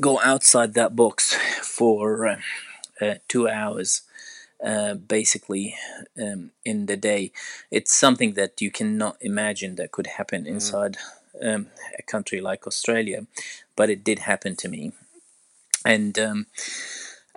go 0.00 0.20
outside 0.20 0.74
that 0.74 0.96
box 0.96 1.34
for 1.62 2.26
uh, 2.26 2.40
uh, 3.00 3.14
two 3.28 3.48
hours 3.48 4.02
uh, 4.62 4.94
basically 4.94 5.74
um, 6.20 6.50
in 6.64 6.86
the 6.86 6.96
day. 6.96 7.32
It's 7.70 7.92
something 7.92 8.34
that 8.34 8.60
you 8.60 8.70
cannot 8.70 9.16
imagine 9.20 9.76
that 9.76 9.92
could 9.92 10.06
happen 10.06 10.44
mm-hmm. 10.44 10.54
inside 10.54 10.96
um, 11.40 11.68
a 11.98 12.02
country 12.02 12.40
like 12.40 12.66
Australia, 12.66 13.26
but 13.76 13.90
it 13.90 14.04
did 14.04 14.20
happen 14.20 14.56
to 14.56 14.68
me. 14.68 14.92
And 15.84 16.18
um, 16.18 16.46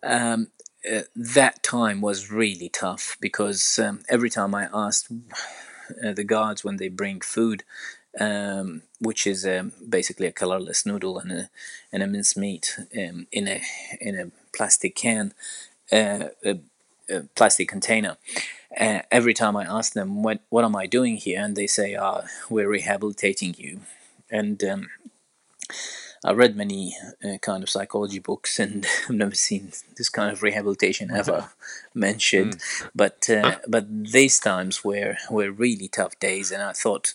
um 0.04 0.48
uh, 0.92 1.02
that 1.16 1.64
time 1.64 2.02
was 2.02 2.32
really 2.32 2.70
tough 2.70 3.18
because 3.20 3.80
um, 3.80 4.02
every 4.08 4.30
time 4.30 4.54
I 4.54 4.70
asked 4.72 5.08
uh, 6.04 6.14
the 6.14 6.24
guards 6.24 6.64
when 6.64 6.78
they 6.78 6.90
bring 6.90 7.22
food, 7.22 7.64
um, 8.20 8.84
which 9.00 9.28
is 9.28 9.46
um, 9.46 9.74
basically 9.88 10.28
a 10.28 10.32
colorless 10.32 10.86
noodle 10.86 11.18
and 11.20 11.32
a 11.32 11.50
and 11.92 12.04
a 12.04 12.08
minced 12.08 12.38
meat 12.38 12.78
in 12.92 13.48
a 13.48 13.62
in 14.00 14.20
a 14.20 14.32
plastic 14.56 14.96
can, 14.96 15.34
uh, 15.92 16.30
a, 16.46 16.60
a, 17.10 17.22
plastic 17.36 17.68
container. 17.68 18.18
Uh, 18.80 19.02
every 19.12 19.34
time 19.34 19.56
I 19.56 19.64
ask 19.64 19.94
them 19.94 20.24
what 20.24 20.42
what 20.50 20.66
am 20.66 20.76
I 20.76 20.86
doing 20.86 21.18
here, 21.18 21.42
and 21.42 21.56
they 21.56 21.68
say, 21.68 21.96
"Ah, 21.96 22.24
we're 22.50 22.70
rehabilitating 22.70 23.56
you," 23.58 23.82
and 24.30 24.64
um, 24.64 24.88
I 26.26 26.32
read 26.32 26.56
many 26.56 26.98
uh, 27.24 27.38
kind 27.38 27.62
of 27.62 27.70
psychology 27.70 28.18
books, 28.18 28.60
and 28.64 28.86
I've 29.08 29.16
never 29.16 29.36
seen 29.36 29.72
this 29.98 30.10
kind 30.10 30.32
of 30.32 30.42
rehabilitation 30.42 31.12
ever 31.16 31.52
mentioned. 31.94 32.58
Mm. 32.58 32.90
But 32.96 33.30
uh, 33.30 33.58
but 33.68 33.86
these 34.12 34.40
times 34.40 34.84
were 34.84 35.18
were 35.30 35.52
really 35.52 35.88
tough 35.88 36.18
days, 36.20 36.52
and 36.52 36.64
I 36.64 36.74
thought, 36.74 37.14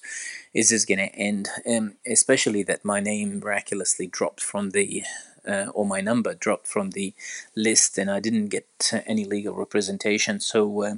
is 0.55 0.71
this 0.71 0.85
going 0.85 0.99
to 0.99 1.15
end? 1.15 1.49
Um, 1.67 1.95
especially 2.07 2.63
that 2.65 2.85
my 2.85 3.01
name 3.01 3.41
miraculously 3.41 4.07
dropped 4.07 4.41
from 4.41 4.71
the 4.71 5.03
uh, 5.47 5.67
or 5.75 5.87
my 5.87 6.01
number 6.01 6.35
dropped 6.35 6.67
from 6.67 6.91
the 6.91 7.15
list, 7.55 7.99
and 7.99 8.11
I 8.11 8.21
didn't 8.21 8.49
get 8.49 8.93
any 9.07 9.25
legal 9.25 9.55
representation. 9.55 10.41
So 10.41 10.83
uh, 10.83 10.95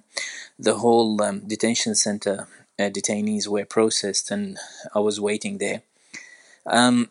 the 0.59 0.79
whole 0.79 1.21
um, 1.23 1.41
detention 1.47 1.95
center 1.95 2.49
uh, 2.79 2.85
detainees 2.85 3.49
were 3.49 3.65
processed, 3.65 4.31
and 4.31 4.59
I 4.95 5.01
was 5.01 5.21
waiting 5.21 5.59
there. 5.59 5.83
Um, 6.67 7.11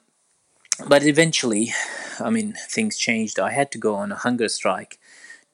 but 0.88 1.04
eventually, 1.04 1.74
I 2.20 2.30
mean, 2.30 2.54
things 2.70 2.98
changed. 2.98 3.40
I 3.40 3.52
had 3.52 3.72
to 3.72 3.78
go 3.78 3.96
on 3.96 4.12
a 4.12 4.16
hunger 4.16 4.50
strike 4.50 5.00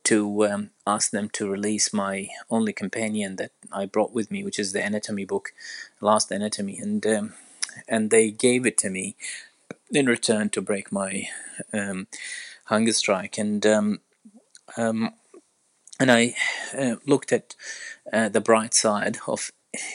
to 0.04 0.46
um, 0.46 0.70
ask 0.86 1.12
them 1.12 1.30
to 1.34 1.50
release 1.50 1.92
my 1.92 2.30
only 2.50 2.72
companion 2.72 3.36
that 3.36 3.52
I 3.74 3.86
brought 3.86 4.14
with 4.14 4.32
me, 4.32 4.44
which 4.44 4.58
is 4.58 4.72
the 4.72 4.82
anatomy 4.84 5.26
book, 5.26 5.52
Last 6.00 6.32
Anatomy, 6.32 6.78
and 6.78 7.06
um, 7.06 7.34
and 7.88 8.10
they 8.10 8.32
gave 8.32 8.66
it 8.66 8.78
to 8.80 8.90
me 8.90 9.16
in 9.92 10.06
return 10.06 10.50
to 10.50 10.62
break 10.62 10.92
my 10.92 11.28
um, 11.74 12.08
hunger 12.66 12.94
strike. 12.94 13.38
And 13.38 13.66
um, 13.66 14.00
um, 14.76 15.14
and 16.00 16.12
I 16.12 16.36
uh, 16.78 16.96
looked 17.06 17.32
at 17.32 17.56
uh, 18.14 18.30
the 18.30 18.42
bright 18.42 18.74
side 18.74 19.18
of 19.28 19.52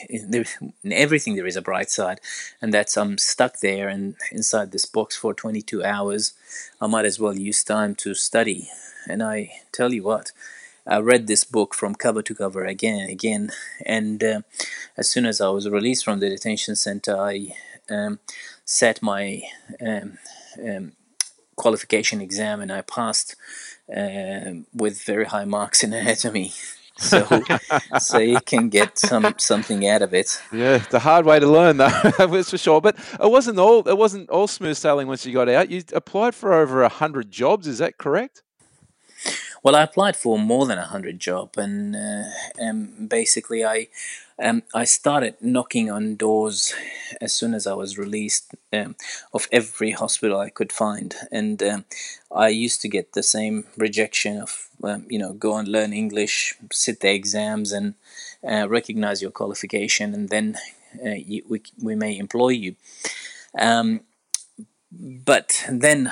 in 0.09 0.45
everything 0.91 1.35
there 1.35 1.47
is 1.47 1.55
a 1.55 1.61
bright 1.61 1.89
side. 1.89 2.19
And 2.61 2.73
that's 2.73 2.95
i'm 2.95 3.17
stuck 3.17 3.59
there 3.59 3.89
and 3.89 4.15
inside 4.31 4.71
this 4.71 4.85
box 4.85 5.15
for 5.17 5.33
22 5.33 5.83
hours. 5.83 6.33
I 6.79 6.87
might 6.87 7.05
as 7.05 7.19
well 7.19 7.35
use 7.35 7.63
time 7.63 7.95
to 7.95 8.13
study. 8.13 8.69
And 9.09 9.21
i 9.23 9.51
tell 9.71 9.93
you 9.93 10.03
what 10.03 10.31
i 10.85 10.99
read 10.99 11.27
this 11.27 11.43
book 11.43 11.73
from 11.73 11.95
cover 11.95 12.21
to 12.21 12.35
cover 12.35 12.63
again 12.65 12.99
and 12.99 13.09
again. 13.09 13.51
And 13.85 14.23
uh, 14.23 14.41
as 14.95 15.09
soon 15.09 15.25
as 15.25 15.41
i 15.41 15.49
was 15.49 15.67
released 15.67 16.05
from 16.05 16.19
the 16.19 16.29
detention 16.29 16.75
center 16.75 17.17
i 17.17 17.53
um, 17.89 18.19
set 18.65 19.01
my 19.01 19.41
um, 19.85 20.17
um, 20.63 20.93
qualification 21.55 22.21
exam 22.21 22.61
and 22.61 22.71
i 22.71 22.81
passed 22.81 23.35
uh, 23.95 24.53
with 24.73 25.03
very 25.03 25.25
high 25.25 25.45
marks 25.45 25.83
in 25.83 25.93
anatomy 26.01 26.51
so 26.97 27.41
so 27.99 28.17
you 28.17 28.39
can 28.45 28.69
get 28.69 28.97
some 28.97 29.33
something 29.37 29.87
out 29.87 30.01
of 30.01 30.13
it. 30.13 30.41
Yeah, 30.51 30.77
the 30.77 30.99
hard 30.99 31.25
way 31.25 31.39
to 31.39 31.47
learn 31.47 31.77
though, 31.77 31.89
that 32.17 32.29
was 32.29 32.49
for 32.49 32.57
sure. 32.57 32.81
But 32.81 32.97
it 33.21 33.29
wasn't 33.29 33.59
all 33.59 33.87
it 33.87 33.97
wasn't 33.97 34.29
all 34.29 34.47
smooth 34.47 34.77
sailing 34.77 35.07
once 35.07 35.25
you 35.25 35.33
got 35.33 35.49
out. 35.49 35.69
You 35.69 35.83
applied 35.93 36.35
for 36.35 36.53
over 36.53 36.83
a 36.83 36.89
hundred 36.89 37.31
jobs. 37.31 37.67
Is 37.67 37.79
that 37.79 37.97
correct? 37.97 38.43
Well, 39.63 39.77
I 39.77 39.83
applied 39.83 40.17
for 40.17 40.37
more 40.37 40.65
than 40.65 40.77
a 40.77 40.83
hundred 40.85 41.19
job, 41.19 41.57
and, 41.57 41.95
uh, 41.95 42.23
and 42.57 43.07
basically 43.07 43.63
I 43.63 43.87
um, 44.37 44.63
I 44.73 44.83
started 44.83 45.35
knocking 45.39 45.89
on 45.89 46.17
doors 46.17 46.73
as 47.21 47.31
soon 47.31 47.53
as 47.53 47.65
I 47.65 47.73
was 47.73 47.97
released 47.97 48.55
um, 48.73 48.95
of 49.33 49.47
every 49.53 49.91
hospital 49.91 50.37
I 50.37 50.49
could 50.49 50.73
find, 50.73 51.15
and 51.31 51.63
um, 51.63 51.85
I 52.29 52.49
used 52.49 52.81
to 52.81 52.89
get 52.89 53.13
the 53.13 53.23
same 53.23 53.65
rejection 53.77 54.41
of 54.41 54.67
um, 54.83 55.05
you 55.09 55.17
know 55.17 55.31
go 55.31 55.55
and 55.55 55.67
learn 55.69 55.93
English, 55.93 56.55
sit 56.73 56.99
the 56.99 57.13
exams, 57.13 57.71
and 57.71 57.93
uh, 58.45 58.67
recognize 58.67 59.21
your 59.21 59.31
qualification, 59.31 60.13
and 60.13 60.27
then 60.27 60.57
uh, 61.05 61.11
you, 61.11 61.43
we 61.47 61.61
we 61.81 61.95
may 61.95 62.17
employ 62.17 62.49
you. 62.49 62.75
Um, 63.57 64.01
but 64.99 65.65
then 65.69 66.11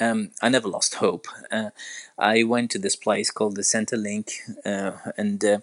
um, 0.00 0.30
I 0.40 0.48
never 0.48 0.68
lost 0.68 0.96
hope. 0.96 1.26
Uh, 1.50 1.70
I 2.18 2.42
went 2.44 2.70
to 2.72 2.78
this 2.78 2.96
place 2.96 3.30
called 3.30 3.56
the 3.56 3.62
Centrelink, 3.62 4.30
uh, 4.64 5.12
and 5.16 5.44
uh, 5.44 5.58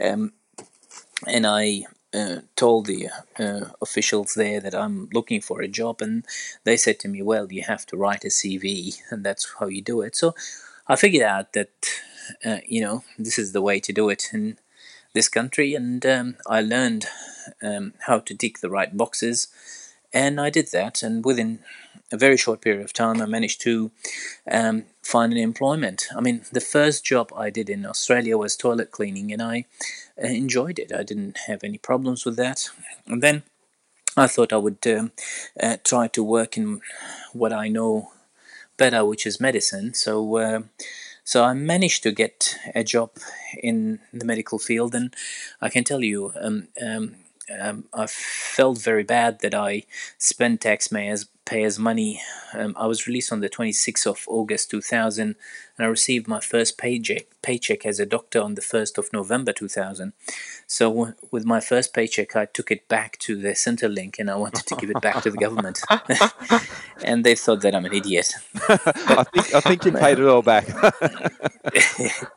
um, 0.00 0.32
and 1.26 1.46
I 1.46 1.86
uh, 2.14 2.40
told 2.54 2.86
the 2.86 3.08
uh, 3.38 3.66
officials 3.82 4.34
there 4.34 4.60
that 4.60 4.74
I'm 4.74 5.08
looking 5.12 5.40
for 5.40 5.60
a 5.60 5.68
job, 5.68 6.00
and 6.00 6.24
they 6.64 6.76
said 6.76 7.00
to 7.00 7.08
me, 7.08 7.22
"Well, 7.22 7.52
you 7.52 7.62
have 7.62 7.86
to 7.86 7.96
write 7.96 8.24
a 8.24 8.28
CV, 8.28 9.00
and 9.10 9.24
that's 9.24 9.54
how 9.58 9.66
you 9.66 9.82
do 9.82 10.02
it." 10.02 10.14
So 10.16 10.34
I 10.86 10.96
figured 10.96 11.24
out 11.24 11.52
that 11.54 11.70
uh, 12.44 12.58
you 12.66 12.80
know 12.80 13.04
this 13.18 13.38
is 13.38 13.52
the 13.52 13.62
way 13.62 13.80
to 13.80 13.92
do 13.92 14.08
it 14.08 14.30
in 14.32 14.58
this 15.12 15.28
country, 15.28 15.74
and 15.74 16.04
um, 16.06 16.36
I 16.46 16.60
learned 16.60 17.06
um, 17.62 17.94
how 18.06 18.20
to 18.20 18.34
tick 18.34 18.60
the 18.60 18.70
right 18.70 18.96
boxes, 18.96 19.48
and 20.12 20.40
I 20.40 20.50
did 20.50 20.70
that, 20.72 21.02
and 21.02 21.24
within 21.24 21.60
a 22.12 22.16
very 22.16 22.36
short 22.36 22.60
period 22.60 22.84
of 22.84 22.92
time, 22.92 23.20
I 23.20 23.26
managed 23.26 23.60
to 23.62 23.90
um, 24.50 24.84
find 25.02 25.32
an 25.32 25.38
employment. 25.38 26.06
I 26.16 26.20
mean, 26.20 26.42
the 26.52 26.60
first 26.60 27.04
job 27.04 27.32
I 27.36 27.50
did 27.50 27.68
in 27.68 27.84
Australia 27.84 28.38
was 28.38 28.56
toilet 28.56 28.90
cleaning, 28.90 29.32
and 29.32 29.42
I 29.42 29.64
uh, 30.22 30.26
enjoyed 30.28 30.78
it. 30.78 30.92
I 30.92 31.02
didn't 31.02 31.38
have 31.46 31.64
any 31.64 31.78
problems 31.78 32.24
with 32.24 32.36
that. 32.36 32.70
And 33.06 33.22
then 33.22 33.42
I 34.16 34.26
thought 34.28 34.52
I 34.52 34.56
would 34.56 34.86
um, 34.86 35.12
uh, 35.60 35.76
try 35.84 36.08
to 36.08 36.22
work 36.22 36.56
in 36.56 36.80
what 37.32 37.52
I 37.52 37.68
know 37.68 38.12
better, 38.76 39.04
which 39.04 39.26
is 39.26 39.40
medicine. 39.40 39.94
So, 39.94 40.36
uh, 40.36 40.60
so 41.24 41.44
I 41.44 41.54
managed 41.54 42.02
to 42.04 42.12
get 42.12 42.56
a 42.74 42.84
job 42.84 43.10
in 43.60 43.98
the 44.12 44.24
medical 44.24 44.58
field, 44.58 44.94
and 44.94 45.12
I 45.60 45.68
can 45.70 45.82
tell 45.82 46.04
you, 46.04 46.32
um, 46.40 46.68
um, 46.80 47.16
um 47.58 47.84
I 47.92 48.06
felt 48.06 48.78
very 48.78 49.04
bad 49.04 49.40
that 49.40 49.54
I 49.54 49.84
spent 50.18 50.60
taxpayers 50.60 51.26
payers 51.46 51.78
money. 51.78 52.20
Um, 52.52 52.74
I 52.76 52.86
was 52.86 53.06
released 53.06 53.32
on 53.32 53.40
the 53.40 53.48
26th 53.48 54.06
of 54.06 54.24
August 54.26 54.70
2000, 54.70 55.36
and 55.78 55.86
I 55.86 55.88
received 55.88 56.28
my 56.28 56.40
first 56.40 56.76
paycheck 56.76 57.28
paycheck 57.40 57.86
as 57.86 57.98
a 58.00 58.04
doctor 58.04 58.42
on 58.42 58.56
the 58.56 58.60
1st 58.60 58.98
of 58.98 59.12
November 59.12 59.52
2000. 59.52 60.12
So 60.66 60.90
w- 60.90 61.14
with 61.30 61.46
my 61.46 61.60
first 61.60 61.94
paycheck, 61.94 62.34
I 62.34 62.46
took 62.46 62.70
it 62.70 62.88
back 62.88 63.16
to 63.20 63.36
the 63.36 63.50
Centrelink, 63.50 64.18
and 64.18 64.30
I 64.30 64.36
wanted 64.36 64.66
to 64.66 64.74
give 64.74 64.90
it 64.90 65.00
back 65.00 65.22
to 65.22 65.30
the 65.30 65.38
government. 65.38 65.80
and 67.04 67.24
they 67.24 67.36
thought 67.36 67.62
that 67.62 67.74
I'm 67.74 67.86
an 67.86 67.94
idiot. 67.94 68.34
I 68.68 69.24
think 69.32 69.54
I 69.54 69.60
think 69.60 69.84
you 69.84 69.92
paid 69.92 70.18
it 70.18 70.26
all 70.26 70.42
back. 70.42 70.66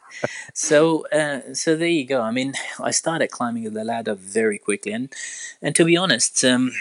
so 0.54 1.08
uh, 1.08 1.54
so 1.54 1.76
there 1.76 1.88
you 1.88 2.06
go. 2.06 2.22
I 2.22 2.32
mean, 2.32 2.54
I 2.80 2.92
started 2.92 3.32
climbing 3.32 3.72
the 3.74 3.84
ladder 3.84 4.16
very 4.16 4.58
quickly, 4.58 4.92
and 4.92 5.14
and 5.62 5.76
to 5.76 5.86
be 5.86 5.98
honest. 5.98 6.44
Um, 6.44 6.72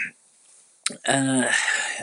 uh, 1.07 1.51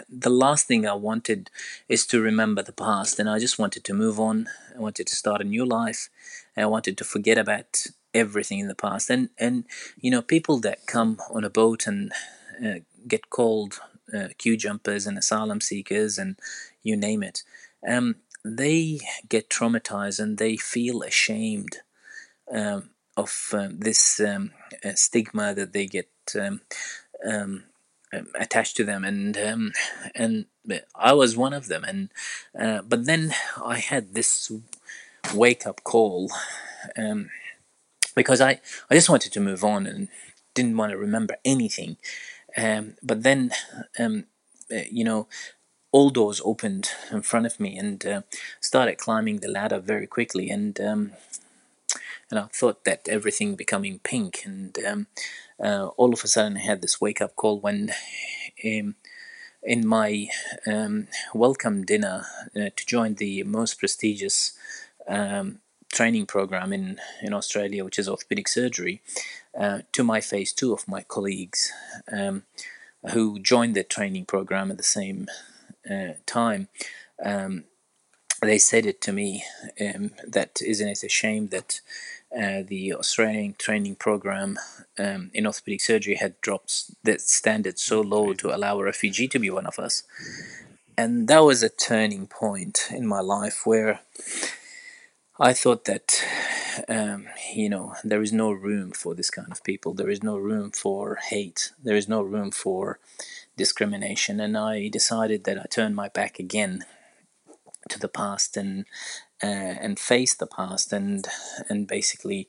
the 0.09 0.31
last 0.31 0.69
thing 0.69 0.87
I 0.87 0.95
wanted 0.95 1.51
is 1.89 2.07
to 2.07 2.21
remember 2.21 2.63
the 2.63 2.73
past, 2.73 3.19
and 3.19 3.29
I 3.29 3.41
just 3.41 3.59
wanted 3.59 3.83
to 3.83 3.95
move 3.95 4.21
on. 4.21 4.47
I 4.77 4.79
wanted 4.79 5.09
to 5.09 5.17
start 5.17 5.41
a 5.41 5.45
new 5.45 5.65
life. 5.65 6.09
I 6.57 6.67
wanted 6.67 6.97
to 6.99 7.05
forget 7.05 7.37
about 7.37 7.87
everything 8.15 8.59
in 8.59 8.69
the 8.69 8.75
past. 8.75 9.11
And 9.11 9.29
and 9.39 9.65
you 10.01 10.11
know, 10.11 10.23
people 10.23 10.59
that 10.61 10.87
come 10.87 11.19
on 11.31 11.45
a 11.45 11.51
boat 11.51 11.87
and 11.87 12.13
uh, 12.65 12.81
get 13.07 13.31
called 13.31 13.81
uh, 14.17 14.29
queue 14.39 14.57
jumpers 14.57 15.07
and 15.07 15.19
asylum 15.19 15.61
seekers 15.61 16.19
and 16.19 16.39
you 16.83 16.97
name 16.97 17.23
it, 17.23 17.43
um, 17.87 18.17
they 18.47 19.01
get 19.29 19.49
traumatized 19.49 20.21
and 20.21 20.39
they 20.39 20.57
feel 20.57 21.03
ashamed 21.03 21.79
um, 22.53 22.91
of 23.17 23.51
um, 23.53 23.81
this 23.81 24.21
um, 24.21 24.53
uh, 24.85 24.95
stigma 24.95 25.55
that 25.55 25.73
they 25.73 25.87
get. 25.87 26.09
Um, 26.39 26.61
um, 27.27 27.65
um, 28.13 28.29
attached 28.39 28.77
to 28.77 28.85
them, 28.85 29.05
and 29.05 29.37
and 30.15 30.47
I 30.95 31.13
was 31.13 31.37
one 31.37 31.53
of 31.53 31.67
them. 31.67 31.83
And 31.85 32.11
uh, 32.59 32.83
but 32.83 33.05
then 33.05 33.35
I 33.63 33.79
had 33.79 34.15
this 34.15 34.53
wake 35.35 35.67
up 35.67 35.83
call 35.83 36.31
because 38.15 38.41
I 38.41 38.61
I 38.89 38.95
just 38.95 39.09
wanted 39.09 39.33
to 39.33 39.41
move 39.41 39.65
on 39.65 39.87
and 39.87 40.09
didn't 40.55 40.77
want 40.77 40.93
to 40.93 40.99
remember 40.99 41.37
anything. 41.45 41.97
But 42.57 43.23
then 43.25 43.51
uh, 43.99 44.87
you 44.91 45.05
know 45.05 45.27
all 45.93 46.11
doors 46.11 46.41
opened 46.45 46.91
in 47.11 47.23
front 47.23 47.47
of 47.47 47.61
me 47.61 47.77
and 47.77 48.05
uh, 48.07 48.23
started 48.61 48.99
climbing 48.99 49.39
the 49.39 49.49
ladder 49.49 49.79
very 49.79 50.07
quickly 50.07 50.51
and 50.51 50.81
um, 50.81 51.13
and 52.31 52.41
I 52.41 52.49
thought 52.53 52.85
that 52.85 53.09
everything 53.09 53.55
becoming 53.55 54.01
pink 54.01 54.43
and 54.45 54.77
um, 54.85 55.07
uh, 55.63 55.87
all 55.97 56.13
of 56.13 56.25
a 56.25 56.29
sudden 56.29 56.57
I 56.57 56.61
had 56.61 56.83
this 56.83 57.01
wake 57.01 57.21
up 57.21 57.37
call 57.37 57.61
when 57.61 57.93
um, 58.65 58.97
in 59.63 59.87
my 59.87 60.29
um, 60.67 61.09
welcome 61.35 61.85
dinner 61.85 62.25
uh, 62.55 62.71
to 62.75 62.87
join 62.87 63.15
the 63.15 63.43
most 63.43 63.79
prestigious 63.79 64.53
um, 65.09 65.61
training 65.93 66.27
program 66.27 66.73
in, 66.73 66.99
in 67.23 67.33
Australia, 67.33 67.85
which 67.85 67.99
is 67.99 68.09
orthopedic 68.09 68.49
surgery, 68.49 69.03
uh, 69.59 69.81
to 69.93 70.05
my 70.05 70.21
face, 70.21 70.53
two 70.53 70.73
of 70.73 70.87
my 70.87 71.03
colleagues 71.03 71.73
um, 72.13 72.45
who 73.13 73.39
joined 73.39 73.75
the 73.75 73.83
training 73.83 74.25
program 74.25 74.71
at 74.71 74.77
the 74.77 74.83
same 74.83 75.27
uh, 75.91 76.15
time. 76.27 76.69
Um, 77.25 77.65
they 78.43 78.59
said 78.59 78.87
it 78.87 79.01
to 79.03 79.13
me 79.13 79.45
um, 79.81 80.11
that 80.27 80.61
isn't 80.63 80.89
it 80.89 81.03
a 81.03 81.09
shame 81.09 81.49
that 81.49 81.81
uh, 82.37 82.63
the 82.67 82.93
Australian 82.93 83.55
training 83.59 83.95
program 83.97 84.59
um, 84.99 85.31
in 85.33 85.47
orthopedic 85.47 85.81
surgery 85.81 86.17
had 86.17 86.41
dropped 86.41 86.91
that 87.03 87.21
standard 87.21 87.79
so 87.79 88.01
low 88.01 88.35
to 88.35 88.55
allow 88.55 88.79
a 88.79 88.85
refugee 88.85 89.29
to 89.29 89.39
be 89.39 89.49
one 89.49 89.67
of 89.67 89.79
us. 89.79 90.03
And 90.99 91.29
that 91.29 91.45
was 91.45 91.63
a 91.63 91.69
turning 91.69 92.27
point 92.27 92.89
in 92.91 93.07
my 93.07 93.21
life 93.21 93.63
where 93.65 94.01
I 95.39 95.53
thought 95.53 95.85
that, 95.85 96.25
um, 96.89 97.27
you 97.55 97.69
know, 97.69 97.95
there 98.03 98.23
is 98.23 98.33
no 98.33 98.51
room 98.51 98.93
for 98.93 99.15
this 99.15 99.29
kind 99.29 99.53
of 99.53 99.63
people. 99.65 99.93
There 99.93 100.09
is 100.09 100.23
no 100.23 100.39
room 100.39 100.71
for 100.71 101.17
hate. 101.17 101.73
There 101.83 101.97
is 101.97 102.09
no 102.09 102.23
room 102.23 102.51
for 102.51 102.99
discrimination. 103.57 104.41
And 104.41 104.57
I 104.57 104.89
decided 104.89 105.45
that 105.45 105.59
I 105.59 105.67
turned 105.71 105.95
my 105.95 106.09
back 106.09 106.39
again 106.39 106.87
to 107.91 107.99
the 107.99 108.09
past 108.09 108.57
and 108.57 108.87
uh, 109.43 109.47
and 109.81 109.99
face 109.99 110.35
the 110.35 110.47
past 110.47 110.93
and 110.93 111.27
and 111.69 111.87
basically 111.87 112.49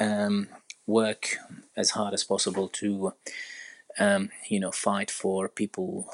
um, 0.00 0.48
work 0.86 1.36
as 1.76 1.90
hard 1.90 2.12
as 2.12 2.24
possible 2.24 2.68
to 2.68 3.12
um, 3.98 4.30
you 4.48 4.58
know 4.58 4.72
fight 4.72 5.10
for 5.10 5.48
people 5.48 6.10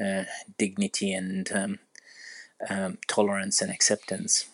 uh, 0.00 0.24
dignity 0.58 1.12
and 1.12 1.50
um, 1.52 1.78
um, 2.68 2.98
tolerance 3.08 3.62
and 3.62 3.72
acceptance 3.72 4.46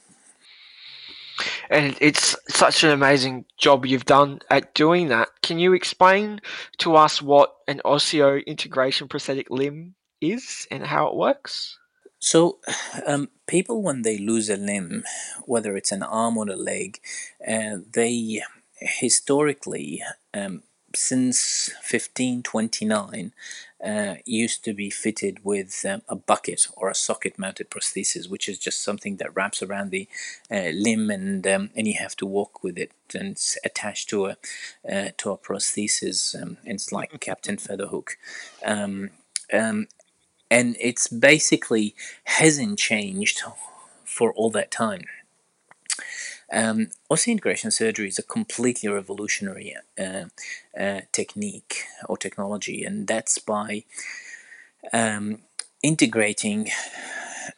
and 1.68 1.96
it's 2.00 2.36
such 2.48 2.84
an 2.84 2.90
amazing 2.90 3.44
job 3.58 3.86
you've 3.86 4.04
done 4.04 4.40
at 4.50 4.74
doing 4.74 5.08
that. 5.08 5.28
Can 5.42 5.58
you 5.58 5.72
explain 5.72 6.40
to 6.78 6.96
us 6.96 7.22
what 7.22 7.54
an 7.68 7.80
osseointegration 7.84 9.08
prosthetic 9.08 9.50
limb 9.50 9.94
is 10.20 10.66
and 10.70 10.86
how 10.86 11.08
it 11.08 11.16
works? 11.16 11.78
So, 12.18 12.58
um, 13.06 13.30
people 13.46 13.82
when 13.82 14.02
they 14.02 14.18
lose 14.18 14.50
a 14.50 14.56
limb, 14.56 15.04
whether 15.46 15.74
it's 15.76 15.92
an 15.92 16.02
arm 16.02 16.36
or 16.36 16.48
a 16.48 16.56
leg, 16.56 17.00
uh, 17.46 17.78
they 17.92 18.42
historically, 18.80 20.02
um, 20.34 20.62
since 20.94 21.70
1529, 21.88 23.32
uh, 23.84 24.16
used 24.26 24.62
to 24.64 24.74
be 24.74 24.90
fitted 24.90 25.42
with 25.44 25.84
um, 25.88 26.02
a 26.08 26.14
bucket 26.14 26.66
or 26.76 26.90
a 26.90 26.94
socket 26.94 27.38
mounted 27.38 27.70
prosthesis, 27.70 28.28
which 28.28 28.48
is 28.48 28.58
just 28.58 28.82
something 28.82 29.16
that 29.16 29.34
wraps 29.34 29.62
around 29.62 29.90
the 29.90 30.06
uh, 30.50 30.70
limb 30.74 31.10
and 31.10 31.46
um, 31.46 31.70
and 31.74 31.86
you 31.86 31.94
have 31.98 32.14
to 32.16 32.26
walk 32.26 32.62
with 32.62 32.76
it 32.76 32.92
and 33.14 33.32
it's 33.32 33.56
attached 33.64 34.10
to 34.10 34.26
a 34.26 34.36
uh, 34.90 35.08
to 35.16 35.30
a 35.30 35.38
prosthesis. 35.38 36.40
Um, 36.40 36.58
it's 36.64 36.92
like 36.92 37.18
Captain 37.20 37.56
Featherhook. 37.56 38.16
Um, 38.64 39.10
um, 39.52 39.88
and 40.50 40.76
it's 40.80 41.06
basically 41.08 41.94
hasn't 42.24 42.78
changed 42.78 43.42
for 44.04 44.32
all 44.32 44.50
that 44.50 44.70
time. 44.70 45.04
Um, 46.52 46.88
osseointegration 47.10 47.72
surgery 47.72 48.08
is 48.08 48.18
a 48.18 48.24
completely 48.24 48.88
revolutionary 48.88 49.76
uh, 49.98 50.24
uh, 50.78 51.00
technique 51.12 51.84
or 52.08 52.16
technology, 52.16 52.84
and 52.84 53.06
that's 53.06 53.38
by 53.38 53.84
um, 54.92 55.38
integrating 55.82 56.70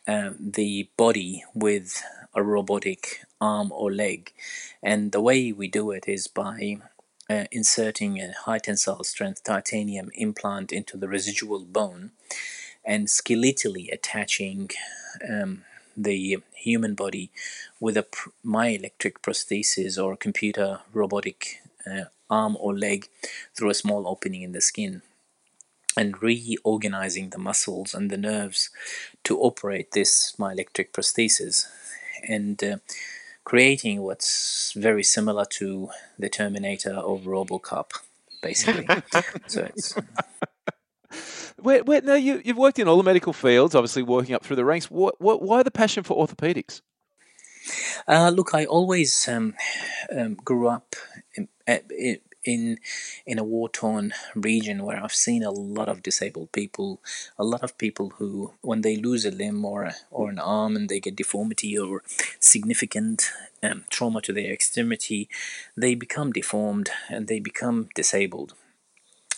uh, 0.07 0.31
the 0.39 0.89
body 0.97 1.45
with 1.55 2.03
a 2.35 2.43
robotic 2.43 3.25
arm 3.41 3.73
or 3.73 3.93
leg. 3.93 4.33
And 4.83 5.13
the 5.13 5.21
way 5.21 5.53
we 5.53 5.69
do 5.69 5.91
it 5.91 6.05
is 6.07 6.27
by 6.27 6.79
uh, 7.29 7.45
inserting 7.51 8.21
a 8.21 8.33
high 8.45 8.59
tensile 8.59 9.05
strength 9.05 9.45
titanium 9.45 10.11
implant 10.15 10.73
into 10.73 10.97
the 10.97 11.09
residual 11.09 11.65
bone 11.65 12.13
and 12.85 13.07
skeletally 13.07 13.93
attaching 13.93 14.71
um, 15.29 15.65
the 15.97 16.39
human 16.55 16.95
body 16.95 17.31
with 17.81 17.97
a 17.97 18.03
pr- 18.03 18.31
myoelectric 18.45 19.15
prosthesis 19.23 20.03
or 20.03 20.17
computer 20.17 20.81
robotic 20.93 21.63
uh, 21.87 22.05
arm 22.31 22.57
or 22.61 22.77
leg 22.77 23.09
through 23.55 23.71
a 23.71 23.75
small 23.75 24.09
opening 24.09 24.43
in 24.43 24.53
the 24.53 24.61
skin 24.61 25.03
and 25.97 26.23
reorganizing 26.23 27.31
the 27.31 27.39
muscles 27.39 27.95
and 27.95 28.11
the 28.11 28.17
nerves 28.17 28.71
to 29.25 29.39
operate 29.39 29.93
this 29.93 30.35
myoelectric 30.39 30.91
prosthesis 30.93 31.67
and 32.27 32.63
uh, 32.65 32.77
creating 33.45 34.03
what's 34.03 34.73
very 34.75 35.03
similar 35.03 35.45
to 35.45 35.91
the 36.19 36.29
Terminator 36.29 36.95
of 36.95 37.23
Robocop, 37.23 37.91
basically. 38.43 38.87
so 39.47 39.69
it's 39.75 39.95
now 41.63 42.15
you, 42.15 42.43
you've 42.45 42.57
worked 42.57 42.79
in 42.79 42.89
all 42.89 42.97
the 42.97 43.03
medical 43.03 43.33
fields, 43.33 43.75
obviously 43.75 44.03
working 44.03 44.35
up 44.35 44.45
through 44.45 44.57
the 44.57 44.65
ranks. 44.65 44.91
What, 44.91 45.21
what, 45.21 45.43
why 45.43 45.63
the 45.63 45.71
passion 45.71 46.03
for 46.03 46.17
orthopedics? 46.17 46.81
Uh, 48.09 48.31
look, 48.31 48.55
I 48.55 48.65
always 48.65 49.29
um, 49.29 49.55
um, 50.17 50.35
grew 50.35 50.67
up 50.67 50.97
in, 51.37 51.49
in 52.45 52.79
in 53.25 53.39
a 53.39 53.45
war 53.45 53.69
torn 53.69 54.13
region 54.35 54.85
where 54.85 55.03
I've 55.03 55.15
seen 55.15 55.43
a 55.43 55.51
lot 55.51 55.89
of 55.89 56.03
disabled 56.03 56.53
people, 56.53 57.01
a 57.39 57.45
lot 57.45 57.63
of 57.63 57.79
people 57.79 58.11
who, 58.17 58.53
when 58.63 58.81
they 58.81 58.97
lose 58.97 59.25
a 59.25 59.31
limb 59.31 59.65
or 59.65 59.93
or 60.11 60.31
an 60.31 60.39
arm 60.39 60.77
and 60.77 60.89
they 60.89 61.01
get 61.01 61.17
deformity 61.17 61.79
or 61.79 62.03
significant 62.41 63.31
um, 63.63 63.85
trauma 63.91 64.21
to 64.23 64.33
their 64.33 64.53
extremity, 64.53 65.29
they 65.77 65.95
become 65.95 66.33
deformed 66.33 66.91
and 67.09 67.29
they 67.29 67.39
become 67.39 67.89
disabled 67.95 68.55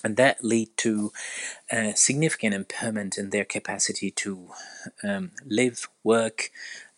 and 0.05 0.17
that 0.19 0.45
lead 0.45 0.69
to 0.77 1.11
a 1.73 1.97
significant 1.97 2.55
impairment 2.55 3.17
in 3.17 3.31
their 3.31 3.45
capacity 3.45 4.11
to 4.11 4.51
um, 5.03 5.33
live, 5.47 5.89
work, 6.05 6.51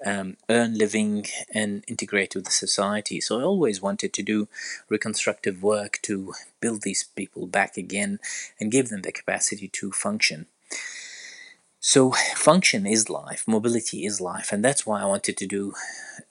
um, 0.04 0.36
earn 0.50 0.76
living, 0.76 1.24
and 1.54 1.84
integrate 1.86 2.34
with 2.34 2.44
the 2.44 2.50
society. 2.50 3.20
So 3.20 3.40
I 3.40 3.44
always 3.44 3.80
wanted 3.80 4.12
to 4.14 4.22
do 4.22 4.48
reconstructive 4.88 5.62
work 5.62 6.00
to 6.02 6.34
build 6.60 6.82
these 6.82 7.04
people 7.04 7.46
back 7.46 7.76
again 7.76 8.18
and 8.60 8.72
give 8.72 8.88
them 8.88 9.02
the 9.02 9.12
capacity 9.12 9.68
to 9.68 9.92
function. 9.92 10.46
So 11.78 12.10
function 12.34 12.84
is 12.84 13.08
life, 13.08 13.44
mobility 13.46 14.04
is 14.04 14.20
life, 14.20 14.50
and 14.52 14.64
that's 14.64 14.84
why 14.84 15.00
I 15.00 15.06
wanted 15.06 15.36
to 15.36 15.46
do 15.46 15.72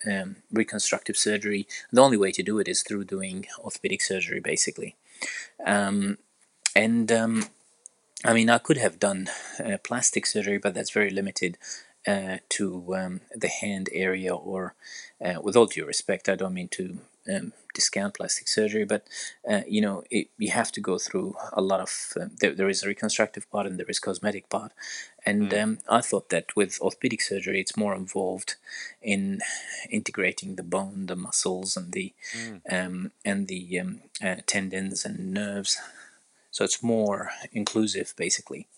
um, 0.05 0.35
reconstructive 0.51 1.15
surgery. 1.15 1.65
The 1.93 2.01
only 2.01 2.17
way 2.17 2.33
to 2.33 2.43
do 2.43 2.59
it 2.59 2.67
is 2.67 2.83
through 2.83 3.05
doing 3.05 3.45
orthopedic 3.63 4.01
surgery, 4.01 4.41
basically. 4.41 4.97
Um, 5.65 6.17
and 6.75 7.11
um, 7.11 7.45
I 8.23 8.33
mean, 8.33 8.49
I 8.49 8.57
could 8.57 8.77
have 8.77 8.99
done 8.99 9.29
uh, 9.63 9.77
plastic 9.83 10.25
surgery, 10.25 10.57
but 10.57 10.73
that's 10.73 10.91
very 10.91 11.09
limited 11.09 11.57
uh, 12.07 12.37
to 12.49 12.95
um, 12.95 13.21
the 13.35 13.47
hand 13.47 13.89
area. 13.91 14.33
Or, 14.35 14.75
uh, 15.23 15.41
with 15.41 15.55
all 15.55 15.65
due 15.67 15.85
respect, 15.85 16.29
I 16.29 16.35
don't 16.35 16.53
mean 16.53 16.69
to 16.69 16.99
um, 17.33 17.53
discount 17.73 18.15
plastic 18.15 18.47
surgery, 18.47 18.85
but 18.85 19.07
uh, 19.49 19.61
you 19.67 19.81
know 19.81 20.03
it, 20.11 20.29
you 20.37 20.51
have 20.51 20.71
to 20.73 20.81
go 20.81 20.97
through 20.97 21.35
a 21.53 21.61
lot 21.61 21.79
of. 21.81 22.13
Uh, 22.19 22.25
there, 22.39 22.53
there 22.53 22.69
is 22.69 22.83
a 22.83 22.87
reconstructive 22.87 23.49
part 23.51 23.67
and 23.67 23.79
there 23.79 23.85
is 23.89 23.99
cosmetic 23.99 24.49
part, 24.49 24.71
and 25.25 25.51
Mm. 25.51 25.63
um, 25.63 25.77
I 25.89 26.01
thought 26.01 26.29
that 26.29 26.55
with 26.55 26.79
orthopedic 26.81 27.21
surgery, 27.21 27.59
it's 27.59 27.77
more 27.77 27.95
involved 27.95 28.55
in 29.01 29.41
integrating 29.89 30.55
the 30.55 30.63
bone, 30.63 31.05
the 31.07 31.15
muscles, 31.15 31.77
and 31.77 31.91
the 31.93 32.13
Mm. 32.33 32.61
um, 32.71 33.11
and 33.23 33.47
the 33.47 33.79
um, 33.79 34.01
uh, 34.23 34.37
tendons 34.45 35.05
and 35.05 35.33
nerves. 35.33 35.77
So 36.55 36.63
it's 36.63 36.81
more 36.81 37.31
inclusive, 37.51 38.13
basically. 38.15 38.69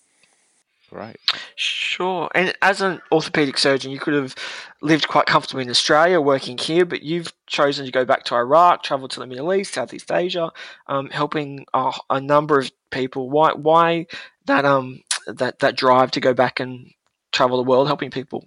Right. 0.90 1.20
Sure. 1.56 2.28
And 2.34 2.52
as 2.64 2.82
an 2.82 3.02
orthopedic 3.12 3.60
surgeon, 3.60 3.92
you 3.92 4.00
could 4.00 4.16
have 4.16 4.34
lived 4.82 5.08
quite 5.08 5.28
comfortably 5.28 5.64
in 5.64 5.70
Australia, 5.70 6.20
working 6.20 6.58
here, 6.58 6.86
but 6.86 7.04
you've 7.04 7.32
chosen 7.46 7.86
to 7.86 7.92
go 7.92 8.04
back 8.04 8.24
to 8.24 8.36
Iraq, 8.36 8.82
travel 8.82 9.08
to 9.10 9.20
the 9.20 9.28
Middle 9.28 9.54
East, 9.54 9.76
Southeast 9.76 10.12
Asia, 10.12 10.52
um, 10.88 11.12
helping 11.12 11.68
a, 11.72 11.92
a 12.10 12.20
number 12.20 12.58
of 12.58 12.72
people. 12.90 13.30
Why? 13.30 13.52
Why 13.54 14.08
that 14.46 14.66
um 14.66 15.04
that 15.28 15.60
that 15.60 15.78
drive 15.78 16.10
to 16.12 16.20
go 16.20 16.34
back 16.34 16.60
and 16.60 16.90
travel 17.32 17.58
the 17.58 17.70
world, 17.70 17.86
helping 17.86 18.10
people 18.10 18.44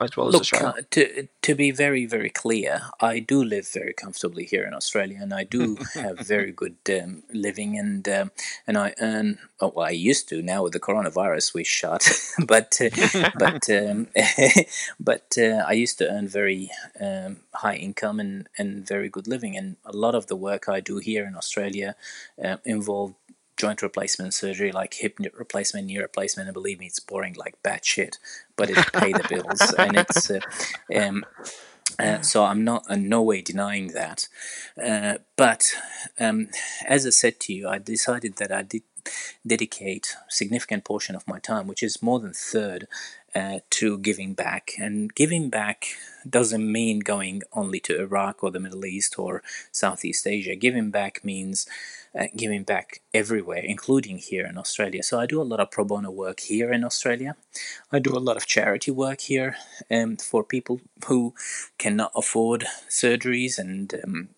as 0.00 0.16
well 0.16 0.28
as 0.28 0.34
Look, 0.34 0.42
Australia? 0.42 0.74
uh, 0.78 0.82
to 0.90 1.28
to 1.42 1.54
be 1.54 1.70
very 1.70 2.04
very 2.06 2.28
clear, 2.30 2.82
I 3.00 3.18
do 3.18 3.42
live 3.42 3.68
very 3.68 3.92
comfortably 3.92 4.44
here 4.44 4.64
in 4.64 4.74
Australia, 4.74 5.18
and 5.20 5.32
I 5.32 5.44
do 5.44 5.76
have 5.94 6.18
very 6.26 6.52
good 6.52 6.76
um, 6.90 7.22
living, 7.32 7.78
and 7.78 8.06
um, 8.08 8.30
and 8.66 8.76
I 8.76 8.94
earn. 9.00 9.38
Oh, 9.60 9.72
well, 9.74 9.86
I 9.86 9.90
used 9.90 10.28
to. 10.28 10.42
Now 10.42 10.62
with 10.64 10.74
the 10.74 10.80
coronavirus, 10.80 11.54
we 11.54 11.64
shut, 11.64 12.08
but 12.46 12.78
uh, 12.80 13.30
but 13.38 13.68
um, 13.80 14.08
but 15.00 15.34
uh, 15.38 15.64
I 15.66 15.72
used 15.72 15.98
to 15.98 16.10
earn 16.10 16.28
very 16.28 16.70
um, 17.00 17.38
high 17.54 17.76
income 17.76 18.20
and 18.20 18.48
and 18.58 18.86
very 18.86 19.08
good 19.08 19.26
living, 19.26 19.56
and 19.56 19.76
a 19.84 19.96
lot 19.96 20.14
of 20.14 20.26
the 20.26 20.36
work 20.36 20.68
I 20.68 20.80
do 20.80 20.98
here 20.98 21.24
in 21.24 21.34
Australia 21.34 21.96
uh, 22.42 22.58
involved 22.64 23.14
joint 23.56 23.82
replacement 23.82 24.34
surgery 24.34 24.70
like 24.70 24.94
hip 24.94 25.18
replacement, 25.34 25.86
knee 25.86 25.98
replacement, 25.98 26.48
and 26.48 26.54
believe 26.54 26.78
me, 26.78 26.86
it's 26.86 27.00
boring 27.00 27.34
like 27.34 27.60
bad 27.62 27.84
shit, 27.84 28.18
but 28.56 28.70
it 28.70 28.76
pay 28.92 29.12
the 29.12 29.26
bills, 29.28 29.74
and 29.78 29.96
it's 29.96 30.30
uh, 30.30 30.40
um, 30.94 31.24
uh, 31.98 32.20
so 32.20 32.44
I'm 32.44 32.64
not 32.64 32.84
in 32.90 33.08
no 33.08 33.22
way 33.22 33.40
denying 33.40 33.88
that. 33.88 34.28
Uh, 34.82 35.18
but 35.36 35.72
um, 36.20 36.48
as 36.86 37.06
I 37.06 37.10
said 37.10 37.40
to 37.40 37.52
you, 37.52 37.68
I 37.68 37.78
decided 37.78 38.36
that 38.36 38.52
I 38.52 38.62
did 38.62 38.82
dedicate 39.46 40.16
significant 40.28 40.84
portion 40.84 41.14
of 41.14 41.26
my 41.28 41.38
time, 41.38 41.66
which 41.66 41.82
is 41.82 42.02
more 42.02 42.18
than 42.18 42.32
third, 42.32 42.88
uh, 43.34 43.60
to 43.70 43.98
giving 43.98 44.34
back. 44.34 44.72
And 44.78 45.14
giving 45.14 45.48
back 45.48 45.86
doesn't 46.30 46.70
mean 46.70 47.00
going 47.00 47.42
only 47.52 47.80
to 47.80 48.00
Iraq 48.00 48.42
or 48.42 48.50
the 48.50 48.60
Middle 48.60 48.84
East 48.84 49.18
or 49.18 49.42
Southeast 49.72 50.26
Asia. 50.26 50.56
Giving 50.56 50.90
back 50.90 51.24
means 51.24 51.66
uh, 52.18 52.26
giving 52.36 52.62
back 52.62 53.02
everywhere, 53.12 53.62
including 53.62 54.18
here 54.18 54.46
in 54.46 54.56
Australia. 54.56 55.02
So 55.02 55.20
I 55.20 55.26
do 55.26 55.40
a 55.40 55.44
lot 55.44 55.60
of 55.60 55.70
pro 55.70 55.84
bono 55.84 56.10
work 56.10 56.40
here 56.40 56.72
in 56.72 56.84
Australia. 56.84 57.36
I 57.92 57.98
do 57.98 58.16
a 58.16 58.18
lot 58.18 58.36
of 58.36 58.46
charity 58.46 58.90
work 58.90 59.20
here 59.22 59.56
um, 59.90 60.16
for 60.16 60.42
people 60.42 60.80
who 61.06 61.34
cannot 61.78 62.12
afford 62.14 62.64
surgeries 62.88 63.58
and 63.58 63.94
um, 64.02 64.28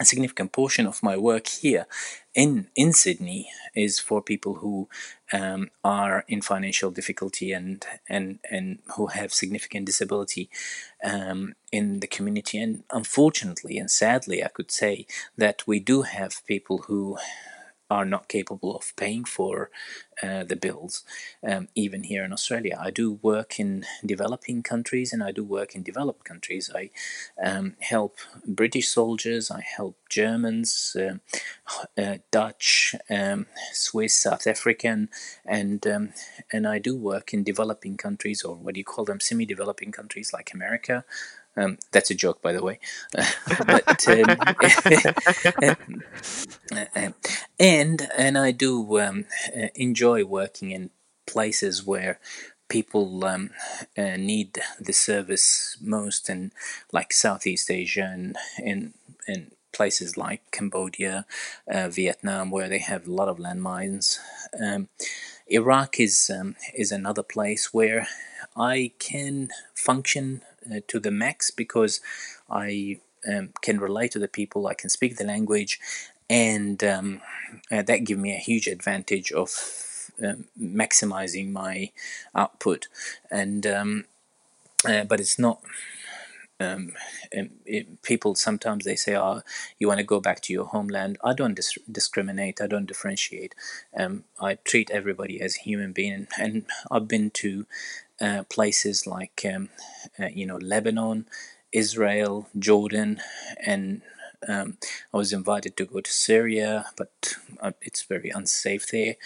a 0.00 0.04
significant 0.04 0.50
portion 0.50 0.86
of 0.86 1.02
my 1.02 1.16
work 1.16 1.46
here 1.46 1.86
in 2.34 2.68
in 2.74 2.92
Sydney 2.92 3.50
is 3.74 3.98
for 3.98 4.22
people 4.22 4.54
who 4.54 4.88
um, 5.32 5.70
are 5.84 6.24
in 6.26 6.40
financial 6.40 6.90
difficulty 6.90 7.52
and 7.52 7.84
and 8.08 8.38
and 8.50 8.78
who 8.96 9.08
have 9.08 9.32
significant 9.32 9.86
disability 9.86 10.48
um, 11.04 11.54
in 11.70 12.00
the 12.00 12.06
community. 12.06 12.58
And 12.58 12.84
unfortunately 12.90 13.78
and 13.78 13.90
sadly, 13.90 14.42
I 14.42 14.48
could 14.48 14.70
say 14.70 15.06
that 15.36 15.66
we 15.66 15.80
do 15.80 16.02
have 16.02 16.46
people 16.46 16.78
who 16.88 17.18
are 17.90 18.04
not 18.04 18.28
capable 18.28 18.76
of 18.76 18.94
paying 18.96 19.24
for 19.24 19.70
uh, 20.22 20.44
the 20.44 20.56
bills, 20.56 21.02
um, 21.46 21.68
even 21.74 22.04
here 22.04 22.24
in 22.24 22.32
Australia. 22.32 22.78
I 22.80 22.90
do 22.90 23.18
work 23.22 23.58
in 23.58 23.84
developing 24.04 24.62
countries 24.62 25.12
and 25.12 25.22
I 25.22 25.32
do 25.32 25.42
work 25.42 25.74
in 25.74 25.82
developed 25.82 26.24
countries. 26.24 26.70
I 26.74 26.90
um, 27.42 27.76
help 27.80 28.16
British 28.46 28.88
soldiers, 28.88 29.50
I 29.50 29.62
help 29.62 29.96
Germans, 30.08 30.96
uh, 30.98 31.18
uh, 32.00 32.18
Dutch, 32.30 32.94
um, 33.08 33.46
Swiss, 33.72 34.14
South 34.14 34.46
African, 34.46 35.08
and 35.44 35.86
um, 35.86 36.12
and 36.52 36.66
I 36.66 36.78
do 36.78 36.96
work 36.96 37.32
in 37.32 37.42
developing 37.42 37.96
countries, 37.96 38.42
or 38.42 38.56
what 38.56 38.74
do 38.74 38.80
you 38.80 38.84
call 38.84 39.04
them, 39.04 39.20
semi-developing 39.20 39.92
countries 39.92 40.32
like 40.32 40.52
America. 40.52 41.04
Um, 41.56 41.78
that's 41.90 42.10
a 42.10 42.14
joke, 42.14 42.40
by 42.42 42.52
the 42.52 42.62
way. 42.62 42.78
but 43.66 44.08
um, 44.08 44.24
and 47.58 48.08
and 48.16 48.38
I 48.38 48.52
do 48.52 49.00
um, 49.00 49.24
enjoy 49.74 50.24
working 50.24 50.70
in 50.70 50.90
places 51.26 51.84
where 51.84 52.18
people 52.68 53.24
um, 53.24 53.50
uh, 53.98 54.16
need 54.16 54.60
the 54.78 54.92
service 54.92 55.76
most, 55.80 56.28
and 56.28 56.52
like 56.92 57.12
Southeast 57.12 57.70
Asia 57.70 58.08
and 58.12 58.36
and 58.64 58.94
and 59.26 59.50
places 59.72 60.16
like 60.16 60.50
Cambodia, 60.50 61.26
uh, 61.70 61.88
Vietnam, 61.88 62.50
where 62.50 62.68
they 62.68 62.78
have 62.78 63.06
a 63.06 63.12
lot 63.12 63.28
of 63.28 63.38
landmines. 63.38 64.18
Um, 64.60 64.88
Iraq 65.48 65.98
is 65.98 66.30
um, 66.30 66.54
is 66.74 66.92
another 66.92 67.22
place 67.24 67.74
where 67.74 68.06
I 68.56 68.92
can 68.98 69.50
function 69.74 70.42
uh, 70.70 70.80
to 70.88 71.00
the 71.00 71.10
max 71.10 71.50
because 71.50 72.00
I 72.50 73.00
um, 73.28 73.50
can 73.62 73.80
relate 73.80 74.12
to 74.12 74.18
the 74.18 74.28
people, 74.28 74.66
I 74.66 74.74
can 74.74 74.90
speak 74.90 75.16
the 75.16 75.24
language, 75.24 75.78
and 76.28 76.82
um, 76.84 77.20
uh, 77.70 77.82
that 77.82 78.04
gives 78.04 78.20
me 78.20 78.32
a 78.32 78.38
huge 78.38 78.66
advantage 78.66 79.32
of 79.32 79.50
um, 80.22 80.46
maximizing 80.60 81.50
my 81.50 81.90
output. 82.34 82.88
And 83.30 83.66
um, 83.66 84.04
uh, 84.88 85.04
but 85.04 85.20
it's 85.20 85.38
not. 85.38 85.60
Um, 86.58 86.92
it, 87.32 88.02
people 88.02 88.34
sometimes 88.34 88.84
they 88.84 88.96
say, 88.96 89.16
"Oh, 89.16 89.40
you 89.78 89.88
want 89.88 89.98
to 89.98 90.04
go 90.04 90.20
back 90.20 90.40
to 90.42 90.52
your 90.52 90.66
homeland." 90.66 91.18
I 91.24 91.32
don't 91.32 91.54
dis- 91.54 91.78
discriminate. 91.90 92.60
I 92.60 92.66
don't 92.66 92.86
differentiate. 92.86 93.54
Um, 93.96 94.24
I 94.38 94.56
treat 94.56 94.90
everybody 94.90 95.40
as 95.40 95.56
a 95.56 95.62
human 95.62 95.92
being, 95.92 96.28
and 96.38 96.66
I've 96.90 97.08
been 97.08 97.30
to 97.30 97.66
uh, 98.20 98.44
places 98.48 99.06
like 99.06 99.44
um, 99.52 99.68
uh, 100.18 100.26
you 100.26 100.46
know 100.46 100.56
Lebanon, 100.56 101.26
Israel, 101.72 102.48
Jordan, 102.58 103.20
and 103.64 104.02
um, 104.48 104.78
I 105.12 105.18
was 105.18 105.32
invited 105.32 105.76
to 105.76 105.84
go 105.84 106.00
to 106.00 106.10
Syria, 106.10 106.86
but 106.96 107.34
uh, 107.60 107.72
it's 107.82 108.02
very 108.02 108.30
unsafe 108.30 108.88
there. 108.90 109.16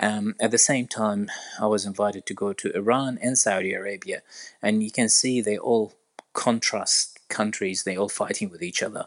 Um, 0.00 0.36
at 0.40 0.52
the 0.52 0.58
same 0.58 0.86
time, 0.86 1.30
I 1.60 1.66
was 1.66 1.84
invited 1.84 2.24
to 2.26 2.34
go 2.34 2.52
to 2.52 2.74
Iran 2.76 3.18
and 3.20 3.36
Saudi 3.36 3.72
Arabia, 3.72 4.22
and 4.62 4.82
you 4.82 4.90
can 4.90 5.08
see 5.08 5.40
they 5.40 5.58
all 5.58 5.94
contrast 6.32 7.18
countries. 7.28 7.82
They 7.82 7.96
all 7.96 8.08
fighting 8.08 8.50
with 8.50 8.62
each 8.62 8.82
other. 8.82 9.06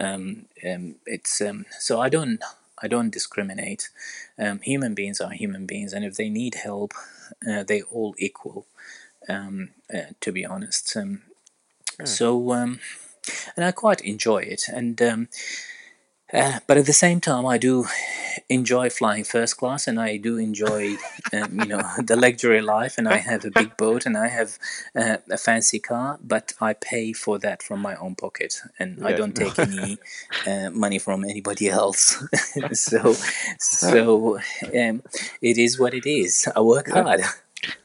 Um, 0.00 0.46
um, 0.66 0.96
it's 1.06 1.40
um, 1.40 1.66
so 1.78 2.00
I 2.00 2.08
don't 2.08 2.40
I 2.82 2.88
don't 2.88 3.10
discriminate. 3.10 3.90
Um, 4.38 4.60
human 4.60 4.94
beings 4.94 5.20
are 5.20 5.30
human 5.30 5.66
beings, 5.66 5.92
and 5.92 6.04
if 6.04 6.16
they 6.16 6.28
need 6.28 6.56
help, 6.56 6.92
uh, 7.48 7.62
they 7.62 7.82
all 7.82 8.14
equal. 8.18 8.66
Um, 9.28 9.70
uh, 9.92 10.12
to 10.20 10.32
be 10.32 10.44
honest, 10.44 10.94
um, 10.96 11.22
so 12.04 12.52
um, 12.52 12.80
and 13.56 13.64
I 13.64 13.72
quite 13.72 14.00
enjoy 14.02 14.38
it. 14.38 14.64
And 14.68 15.00
um, 15.00 15.28
uh, 16.32 16.58
but 16.66 16.78
at 16.78 16.86
the 16.86 16.92
same 16.92 17.20
time, 17.20 17.44
I 17.46 17.58
do 17.58 17.84
enjoy 18.48 18.90
flying 18.90 19.24
first 19.24 19.56
class, 19.56 19.86
and 19.86 20.00
I 20.00 20.16
do 20.16 20.38
enjoy 20.38 20.96
um, 21.32 21.60
you 21.60 21.66
know 21.66 21.82
the 22.02 22.16
luxury 22.16 22.60
life. 22.60 22.96
And 22.98 23.08
I 23.08 23.18
have 23.18 23.44
a 23.44 23.50
big 23.50 23.76
boat, 23.76 24.06
and 24.06 24.16
I 24.16 24.28
have 24.28 24.58
uh, 24.96 25.18
a 25.30 25.36
fancy 25.36 25.78
car, 25.78 26.18
but 26.22 26.54
I 26.60 26.72
pay 26.72 27.12
for 27.12 27.38
that 27.40 27.62
from 27.62 27.80
my 27.80 27.94
own 27.96 28.14
pocket, 28.14 28.60
and 28.78 29.06
I 29.06 29.12
don't 29.12 29.36
take 29.36 29.58
any 29.58 29.98
uh, 30.46 30.70
money 30.70 30.98
from 30.98 31.24
anybody 31.24 31.68
else. 31.68 32.22
so 32.72 33.14
so 33.58 34.38
um, 34.74 35.02
it 35.42 35.58
is 35.58 35.78
what 35.78 35.94
it 35.94 36.06
is. 36.06 36.48
I 36.56 36.60
work 36.60 36.90
hard. 36.90 37.20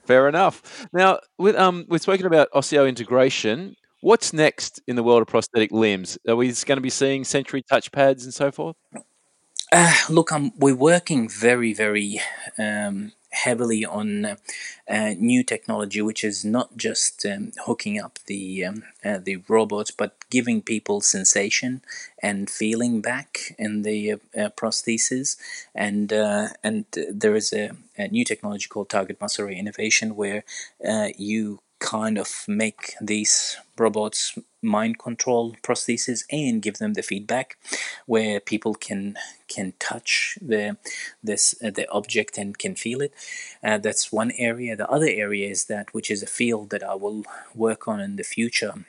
Fair 0.06 0.28
enough. 0.28 0.88
Now, 0.94 1.20
with 1.38 1.56
um, 1.56 1.86
we've 1.90 2.02
spoken 2.02 2.26
about 2.26 2.52
osseointegration. 2.52 3.76
What's 4.02 4.32
next 4.32 4.82
in 4.88 4.96
the 4.96 5.04
world 5.04 5.22
of 5.22 5.28
prosthetic 5.28 5.72
limbs? 5.72 6.18
Are 6.28 6.36
we 6.36 6.48
going 6.48 6.78
to 6.78 6.82
be 6.82 6.90
seeing 6.90 7.26
sensory 7.26 7.64
touchpads 7.64 8.24
and 8.24 8.34
so 8.34 8.52
forth? 8.52 8.78
Uh, 9.72 9.94
look, 10.10 10.32
um, 10.32 10.52
we're 10.58 10.76
working 10.76 11.30
very, 11.30 11.74
very 11.74 12.22
um, 12.58 13.12
heavily 13.32 13.86
on 13.86 14.26
uh, 14.26 15.14
new 15.18 15.44
technology, 15.44 16.02
which 16.02 16.24
is 16.24 16.44
not 16.44 16.76
just 16.78 17.26
um, 17.26 17.52
hooking 17.66 18.00
up 18.00 18.18
the 18.26 18.66
um, 18.66 18.84
uh, 19.04 19.20
the 19.22 19.38
robots, 19.48 19.92
but 19.92 20.16
giving 20.32 20.62
people 20.62 21.02
sensation 21.02 21.82
and 22.24 22.50
feeling 22.50 23.02
back 23.02 23.54
in 23.60 23.84
the 23.84 24.14
uh, 24.14 24.50
prosthesis. 24.58 25.38
And 25.76 26.12
uh, 26.12 26.48
and 26.64 26.86
there 27.12 27.36
is 27.36 27.54
a, 27.54 27.72
a 27.98 28.08
new 28.08 28.26
technology 28.26 28.68
called 28.68 28.90
target 28.90 29.22
muscle 29.22 29.46
reinnervation, 29.46 30.14
where 30.14 30.44
uh, 30.88 31.10
you 31.18 31.60
kind 31.80 32.18
of 32.18 32.44
make 32.48 32.94
these 33.02 33.58
robots 33.78 34.38
mind 34.62 35.00
control 35.00 35.56
prostheses 35.64 36.24
and 36.30 36.62
give 36.62 36.78
them 36.78 36.94
the 36.94 37.02
feedback 37.02 37.58
where 38.06 38.40
people 38.40 38.76
can 38.76 39.18
can 39.48 39.74
touch 39.80 40.38
the 40.42 40.78
this 41.24 41.56
uh, 41.64 41.72
the 41.72 41.90
object 41.90 42.38
and 42.38 42.58
can 42.58 42.76
feel 42.76 43.02
it. 43.02 43.14
Uh, 43.64 43.78
that's 43.78 44.12
one 44.12 44.32
area. 44.38 44.76
The 44.76 44.90
other 44.90 45.10
area 45.10 45.50
is 45.50 45.66
that 45.66 45.94
which 45.94 46.12
is 46.12 46.22
a 46.22 46.28
field 46.28 46.70
that 46.72 46.84
I 46.84 46.96
will 46.96 47.24
work 47.56 47.88
on 47.88 48.00
in 48.00 48.18
the 48.18 48.24
future 48.24 48.86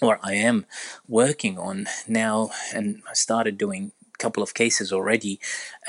or 0.00 0.18
I 0.22 0.34
am 0.34 0.66
working 1.08 1.58
on 1.58 1.86
now 2.08 2.50
and 2.74 3.02
I 3.08 3.14
started 3.14 3.56
doing 3.56 3.92
couple 4.22 4.42
of 4.42 4.54
cases 4.54 4.92
already 4.92 5.40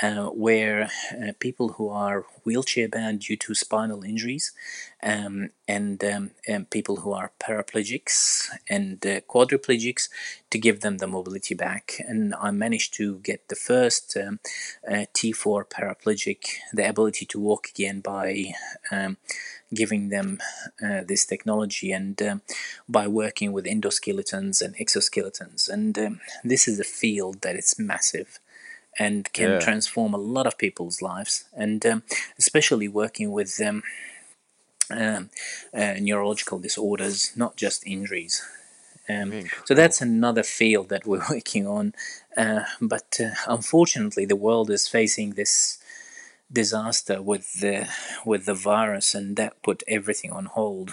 uh, 0.02 0.26
where 0.44 0.90
uh, 1.12 1.32
people 1.38 1.68
who 1.74 1.88
are 1.88 2.26
wheelchair 2.44 2.88
bound 2.88 3.20
due 3.20 3.36
to 3.36 3.54
spinal 3.54 4.02
injuries 4.02 4.52
um, 5.02 5.50
and, 5.68 6.02
um, 6.02 6.30
and, 6.48 6.68
people 6.70 6.96
who 6.96 7.12
are 7.12 7.30
paraplegics 7.38 8.48
and 8.68 9.06
uh, 9.06 9.20
quadriplegics 9.32 10.08
to 10.50 10.58
give 10.58 10.80
them 10.80 10.96
the 10.98 11.06
mobility 11.06 11.54
back. 11.54 12.00
And 12.08 12.34
I 12.34 12.50
managed 12.50 12.94
to 12.94 13.18
get 13.18 13.48
the 13.48 13.54
first 13.70 14.16
um, 14.16 14.40
uh, 14.90 15.04
T4 15.14 15.68
paraplegic 15.68 16.40
the 16.72 16.88
ability 16.88 17.26
to 17.26 17.38
walk 17.38 17.68
again 17.68 18.00
by 18.00 18.54
um, 18.90 19.16
giving 19.72 20.08
them 20.08 20.38
uh, 20.84 21.02
this 21.06 21.24
technology 21.24 21.92
and 21.92 22.20
um, 22.22 22.42
by 22.88 23.06
working 23.06 23.52
with 23.52 23.64
endoskeletons 23.64 24.60
and 24.62 24.76
exoskeletons. 24.76 25.68
And 25.68 25.98
um, 25.98 26.20
this 26.42 26.68
is 26.68 26.80
a 26.80 26.84
field 26.84 27.42
that 27.42 27.56
is 27.56 27.78
massive 27.78 28.38
and 28.98 29.32
can 29.32 29.50
yeah. 29.50 29.58
transform 29.58 30.14
a 30.14 30.18
lot 30.18 30.46
of 30.46 30.56
people's 30.56 31.02
lives, 31.02 31.44
and 31.52 31.84
um, 31.84 32.02
especially 32.38 32.88
working 32.88 33.32
with 33.32 33.56
them. 33.56 33.82
Um, 34.90 35.30
uh, 35.72 35.94
neurological 35.98 36.58
disorders, 36.58 37.32
not 37.34 37.56
just 37.56 37.86
injuries. 37.86 38.42
Um, 39.08 39.44
so 39.64 39.74
that's 39.74 40.00
another 40.00 40.42
field 40.42 40.88
that 40.88 41.06
we're 41.06 41.22
working 41.30 41.66
on. 41.66 41.94
Uh, 42.36 42.64
but 42.80 43.18
uh, 43.18 43.30
unfortunately, 43.46 44.24
the 44.24 44.36
world 44.36 44.70
is 44.70 44.88
facing 44.88 45.30
this 45.30 45.78
disaster 46.54 47.20
with 47.20 47.60
the 47.60 47.88
with 48.24 48.46
the 48.46 48.54
virus, 48.54 49.14
and 49.14 49.36
that 49.36 49.62
put 49.62 49.82
everything 49.86 50.32
on 50.32 50.46
hold. 50.46 50.92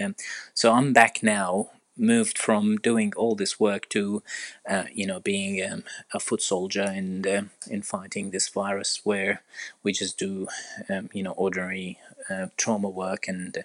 Um, 0.00 0.16
so 0.54 0.72
I'm 0.72 0.92
back 0.92 1.22
now, 1.22 1.70
moved 1.96 2.38
from 2.38 2.76
doing 2.78 3.12
all 3.16 3.36
this 3.36 3.60
work 3.60 3.88
to, 3.90 4.22
uh, 4.68 4.84
you 4.92 5.06
know, 5.06 5.20
being 5.20 5.52
um, 5.70 5.84
a 6.12 6.18
foot 6.18 6.42
soldier 6.42 6.82
and 6.82 7.26
uh, 7.26 7.42
in 7.70 7.82
fighting 7.82 8.30
this 8.30 8.48
virus, 8.48 9.00
where 9.04 9.42
we 9.84 9.92
just 9.92 10.18
do, 10.18 10.48
um, 10.88 11.10
you 11.12 11.22
know, 11.22 11.32
ordinary 11.32 11.98
uh, 12.30 12.46
trauma 12.56 12.88
work 12.88 13.28
and 13.28 13.64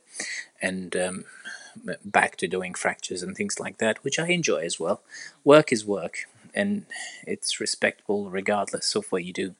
and 0.62 0.95
um, 0.95 1.25
back 2.04 2.36
to 2.38 2.47
doing 2.47 2.73
fractures 2.73 3.23
and 3.23 3.36
things 3.36 3.60
like 3.60 3.78
that, 3.78 4.04
which 4.04 4.19
I 4.19 4.28
enjoy 4.28 4.62
as 4.65 4.80
well. 4.80 5.02
Work 5.43 5.71
is 5.71 5.86
work, 5.86 6.28
and 6.54 6.86
it's 7.25 7.60
respectable 7.60 8.30
regardless 8.30 8.95
of 8.95 9.12
what 9.12 9.23
you 9.23 9.34
do. 9.34 9.56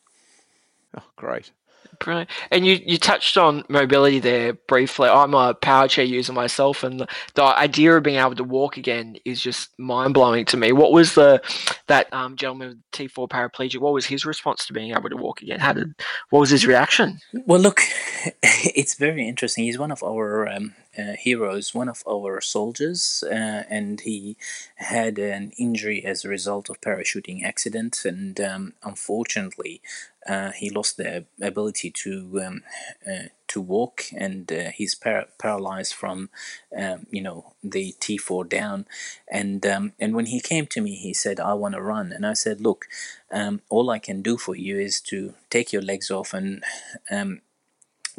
Oh, 0.98 1.10
great. 1.16 1.52
Brilliant. 2.00 2.30
And 2.50 2.66
you, 2.66 2.80
you 2.86 2.98
touched 2.98 3.38
on 3.38 3.66
mobility 3.68 4.20
there 4.20 4.54
briefly. 4.54 5.10
I'm 5.10 5.34
a 5.34 5.54
power 5.54 5.88
chair 5.88 6.06
user 6.06 6.32
myself, 6.32 6.84
and 6.84 7.02
the, 7.02 7.08
the 7.34 7.44
idea 7.44 7.96
of 7.96 8.04
being 8.04 8.20
able 8.20 8.36
to 8.36 8.44
walk 8.44 8.78
again 8.78 9.18
is 9.26 9.42
just 9.42 9.78
mind 9.78 10.14
blowing 10.14 10.46
to 10.46 10.58
me. 10.58 10.72
What 10.72 10.94
was 10.94 11.16
the 11.16 11.42
that 11.88 12.12
um, 12.14 12.38
gentleman 12.38 12.70
with 12.70 12.92
T4 12.92 13.28
paraplegic? 13.28 13.80
What 13.82 13.94
was 13.94 14.06
his 14.06 14.26
response 14.26 14.66
to 14.68 14.74
being 14.74 14.92
able 14.92 15.10
to 15.10 15.18
walk 15.18 15.42
again? 15.42 15.60
How 15.60 15.74
did 15.74 15.94
what 16.30 16.40
was 16.40 16.50
his 16.50 16.66
reaction? 16.66 17.20
Well, 17.46 17.60
look, 17.60 17.82
it's 18.44 18.96
very 18.96 19.28
interesting. 19.28 19.66
He's 19.66 19.78
one 19.78 19.92
of 19.92 20.02
our 20.02 20.48
um, 20.48 20.76
uh, 20.98 21.14
heroes, 21.20 21.74
one 21.74 21.90
of 21.90 22.04
our 22.08 22.42
soldiers, 22.42 23.24
uh, 23.30 23.64
and 23.70 24.02
he 24.02 24.38
had 24.76 25.20
an 25.20 25.52
injury 25.58 26.04
as 26.06 26.24
a 26.24 26.30
result 26.30 26.70
of 26.70 26.82
parachuting 26.82 27.44
accident, 27.44 28.06
and 28.06 28.40
um, 28.40 28.74
unfortunately, 28.84 29.82
uh, 30.30 30.52
he 30.52 30.70
lost 30.70 30.98
the 30.98 31.26
ability 31.42 31.90
to 31.90 32.42
um, 32.46 32.64
uh, 33.10 33.30
to 33.48 33.60
walk, 33.60 34.04
and 34.16 34.52
uh, 34.52 34.70
he's 34.70 34.94
par- 34.94 35.28
paralyzed 35.40 35.94
from 35.94 36.30
um, 36.78 37.08
you 37.10 37.22
know 37.22 37.54
the 37.64 37.96
T4 38.00 38.48
down. 38.48 38.86
And 39.30 39.66
um, 39.66 39.94
and 40.00 40.14
when 40.14 40.28
he 40.28 40.40
came 40.40 40.68
to 40.68 40.82
me, 40.82 40.96
he 40.96 41.14
said, 41.14 41.40
"I 41.40 41.54
want 41.54 41.74
to 41.74 41.82
run," 41.82 42.12
and 42.12 42.26
I 42.28 42.34
said, 42.34 42.62
"Look, 42.62 42.88
um, 43.32 43.62
all 43.70 43.90
I 43.90 43.98
can 43.98 44.22
do 44.22 44.38
for 44.38 44.56
you 44.56 44.78
is 44.78 45.02
to 45.02 45.34
take 45.50 45.74
your 45.74 45.82
legs 45.82 46.12
off 46.12 46.34
and." 46.34 46.64
Um, 47.10 47.42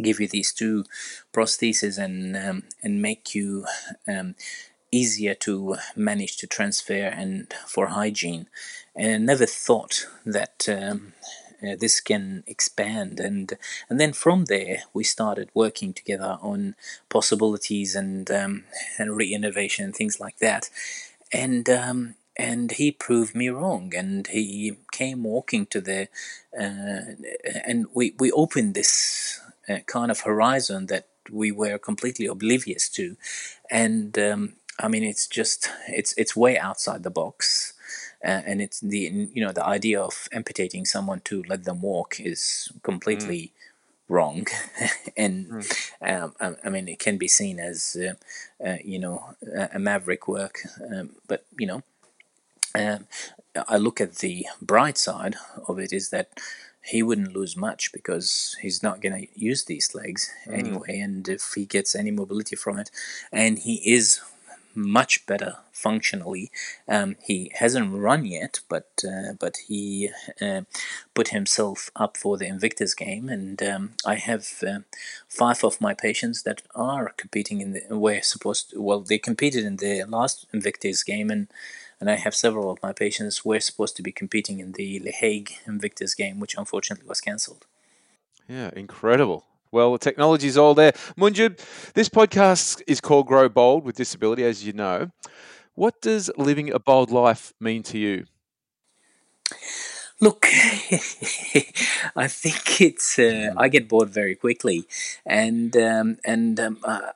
give 0.00 0.18
you 0.18 0.26
these 0.26 0.50
two 0.54 0.82
prostheses 1.30 2.02
and 2.02 2.34
um, 2.34 2.62
and 2.82 3.02
make 3.02 3.34
you 3.34 3.66
easier 4.90 5.34
to 5.34 5.76
manage 5.94 6.38
to 6.38 6.46
transfer 6.46 7.04
and 7.04 7.52
for 7.66 7.88
hygiene 7.88 8.46
and 8.96 9.12
I 9.12 9.18
never 9.18 9.46
thought 9.46 10.06
that 10.26 10.68
um, 10.68 11.12
uh, 11.62 11.76
this 11.78 12.00
can 12.00 12.44
expand. 12.46 13.20
And 13.20 13.56
and 13.88 14.00
then 14.00 14.12
from 14.12 14.46
there 14.46 14.82
we 14.92 15.04
started 15.04 15.50
working 15.54 15.92
together 15.92 16.38
on 16.40 16.74
possibilities 17.08 17.94
and 17.94 18.30
um, 18.30 18.64
and 18.98 19.16
re-innervation 19.16 19.84
and 19.84 19.94
things 19.94 20.20
like 20.20 20.38
that. 20.38 20.70
And 21.32 21.68
um, 21.68 22.14
and 22.36 22.72
he 22.72 22.90
proved 22.90 23.34
me 23.34 23.48
wrong 23.48 23.92
and 23.94 24.26
he 24.26 24.76
came 24.92 25.24
walking 25.24 25.66
to 25.66 25.80
the 25.80 26.08
uh, 26.58 27.14
and 27.66 27.86
we 27.92 28.14
we 28.18 28.32
opened 28.32 28.74
this 28.74 29.40
uh, 29.68 29.78
kind 29.86 30.10
of 30.10 30.20
horizon 30.20 30.86
that 30.86 31.06
we 31.30 31.52
were 31.52 31.78
completely 31.78 32.26
oblivious 32.26 32.88
to. 32.88 33.16
And 33.70 34.18
um, 34.18 34.54
I 34.78 34.88
mean 34.88 35.04
it's 35.04 35.26
just 35.26 35.70
it's 35.88 36.14
it's 36.16 36.34
way 36.34 36.58
outside 36.58 37.02
the 37.02 37.10
box 37.10 37.74
uh, 38.24 38.42
and 38.46 38.60
it's 38.60 38.80
the 38.80 39.28
you 39.32 39.44
know 39.44 39.52
the 39.52 39.64
idea 39.64 40.00
of 40.00 40.28
amputating 40.32 40.84
someone 40.84 41.20
to 41.20 41.42
let 41.48 41.64
them 41.64 41.80
walk 41.82 42.20
is 42.20 42.70
completely 42.82 43.42
mm. 43.42 43.50
wrong, 44.08 44.46
and 45.16 45.46
mm. 45.46 45.90
um, 46.02 46.34
I, 46.40 46.66
I, 46.66 46.70
mean 46.70 46.88
it 46.88 46.98
can 46.98 47.16
be 47.16 47.28
seen 47.28 47.58
as 47.58 47.96
uh, 47.96 48.14
uh, 48.66 48.76
you 48.84 48.98
know 48.98 49.34
a, 49.54 49.70
a 49.74 49.78
maverick 49.78 50.28
work, 50.28 50.60
um, 50.92 51.10
but 51.28 51.44
you 51.58 51.66
know. 51.66 51.82
Um, 52.72 53.08
I 53.66 53.78
look 53.78 54.00
at 54.00 54.18
the 54.18 54.46
bright 54.62 54.96
side 54.96 55.34
of 55.66 55.80
it 55.80 55.92
is 55.92 56.10
that 56.10 56.38
he 56.82 57.02
wouldn't 57.02 57.34
lose 57.34 57.56
much 57.56 57.92
because 57.92 58.56
he's 58.62 58.82
not 58.82 59.00
going 59.00 59.26
to 59.26 59.28
use 59.34 59.64
these 59.64 59.94
legs 59.94 60.30
mm. 60.46 60.58
anyway. 60.58 61.00
And 61.00 61.28
if 61.28 61.52
he 61.54 61.66
gets 61.66 61.94
any 61.94 62.10
mobility 62.10 62.56
from 62.56 62.78
it, 62.78 62.90
and 63.32 63.58
he 63.58 63.74
is 63.84 64.20
much 64.74 65.26
better 65.26 65.56
functionally. 65.72 66.50
Um, 66.88 67.16
he 67.22 67.50
hasn't 67.54 67.92
run 67.92 68.24
yet, 68.24 68.60
but 68.68 68.90
uh, 69.04 69.32
but 69.38 69.56
he 69.68 70.10
uh, 70.40 70.62
put 71.14 71.28
himself 71.28 71.90
up 71.96 72.16
for 72.16 72.36
the 72.36 72.46
Invictus 72.46 72.94
game, 72.94 73.28
and 73.28 73.62
um, 73.62 73.92
I 74.04 74.16
have 74.16 74.46
uh, 74.66 74.80
five 75.28 75.64
of 75.64 75.80
my 75.80 75.94
patients 75.94 76.42
that 76.42 76.62
are 76.74 77.12
competing 77.16 77.60
in 77.60 77.72
the 77.72 77.82
were 77.90 78.20
supposed 78.22 78.70
to, 78.70 78.80
well 78.80 79.00
they 79.00 79.18
competed 79.18 79.64
in 79.64 79.76
the 79.76 80.04
last 80.04 80.46
Invictus 80.52 81.02
game, 81.02 81.30
and 81.30 81.48
and 82.00 82.10
I 82.10 82.16
have 82.16 82.34
several 82.34 82.70
of 82.70 82.82
my 82.82 82.92
patients 82.92 83.44
were 83.44 83.60
supposed 83.60 83.96
to 83.96 84.02
be 84.02 84.12
competing 84.12 84.58
in 84.58 84.72
the 84.72 85.00
Le 85.00 85.10
Hague 85.10 85.52
Invictus 85.66 86.14
game, 86.14 86.40
which 86.40 86.56
unfortunately 86.56 87.06
was 87.06 87.20
cancelled. 87.20 87.66
Yeah, 88.48 88.70
incredible. 88.74 89.44
Well, 89.72 89.92
the 89.92 89.98
technology 89.98 90.46
is 90.48 90.56
all 90.56 90.74
there. 90.74 90.92
Munjed, 91.18 91.58
this 91.94 92.08
podcast 92.08 92.82
is 92.86 93.00
called 93.00 93.26
Grow 93.26 93.48
Bold 93.48 93.84
with 93.84 93.96
Disability, 93.96 94.44
as 94.44 94.64
you 94.66 94.72
know. 94.72 95.10
What 95.74 96.00
does 96.00 96.30
living 96.36 96.72
a 96.72 96.78
bold 96.78 97.10
life 97.10 97.52
mean 97.60 97.82
to 97.84 97.98
you? 97.98 98.26
Look, 100.20 100.46
I 102.14 102.26
think 102.28 102.80
it's. 102.80 103.18
Uh, 103.18 103.52
I 103.56 103.68
get 103.68 103.88
bored 103.88 104.10
very 104.10 104.34
quickly, 104.34 104.84
and 105.24 105.74
um, 105.76 106.18
and 106.24 106.60
um, 106.60 106.78
uh, 106.84 107.12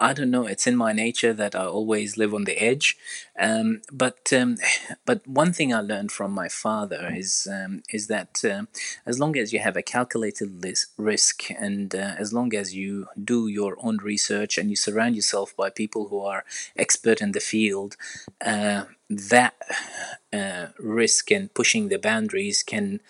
I 0.00 0.12
don't 0.12 0.30
know. 0.30 0.46
It's 0.46 0.66
in 0.66 0.76
my 0.76 0.92
nature 0.92 1.32
that 1.32 1.54
I 1.54 1.64
always 1.64 2.16
live 2.16 2.32
on 2.32 2.44
the 2.44 2.62
edge. 2.62 2.96
Um, 3.38 3.82
but 3.92 4.32
um, 4.32 4.56
but 5.04 5.26
one 5.26 5.52
thing 5.52 5.74
I 5.74 5.80
learned 5.80 6.12
from 6.12 6.32
my 6.32 6.48
father 6.48 7.12
is 7.14 7.48
um, 7.50 7.82
is 7.90 8.06
that 8.06 8.42
uh, 8.44 8.62
as 9.06 9.18
long 9.18 9.36
as 9.36 9.52
you 9.52 9.58
have 9.58 9.76
a 9.76 9.82
calculated 9.82 10.64
risk 10.96 11.50
and 11.50 11.94
uh, 11.94 12.14
as 12.18 12.32
long 12.32 12.54
as 12.54 12.74
you 12.74 13.08
do 13.22 13.48
your 13.48 13.76
own 13.82 13.98
research 13.98 14.58
and 14.58 14.70
you 14.70 14.76
surround 14.76 15.16
yourself 15.16 15.54
by 15.56 15.70
people 15.70 16.08
who 16.08 16.20
are 16.20 16.44
expert 16.76 17.20
in 17.20 17.32
the 17.32 17.40
field, 17.40 17.96
uh, 18.44 18.84
that 19.10 19.54
uh, 20.32 20.66
risk 20.78 21.30
and 21.30 21.52
pushing 21.54 21.88
the 21.88 21.98
boundaries 21.98 22.62
can 22.62 23.00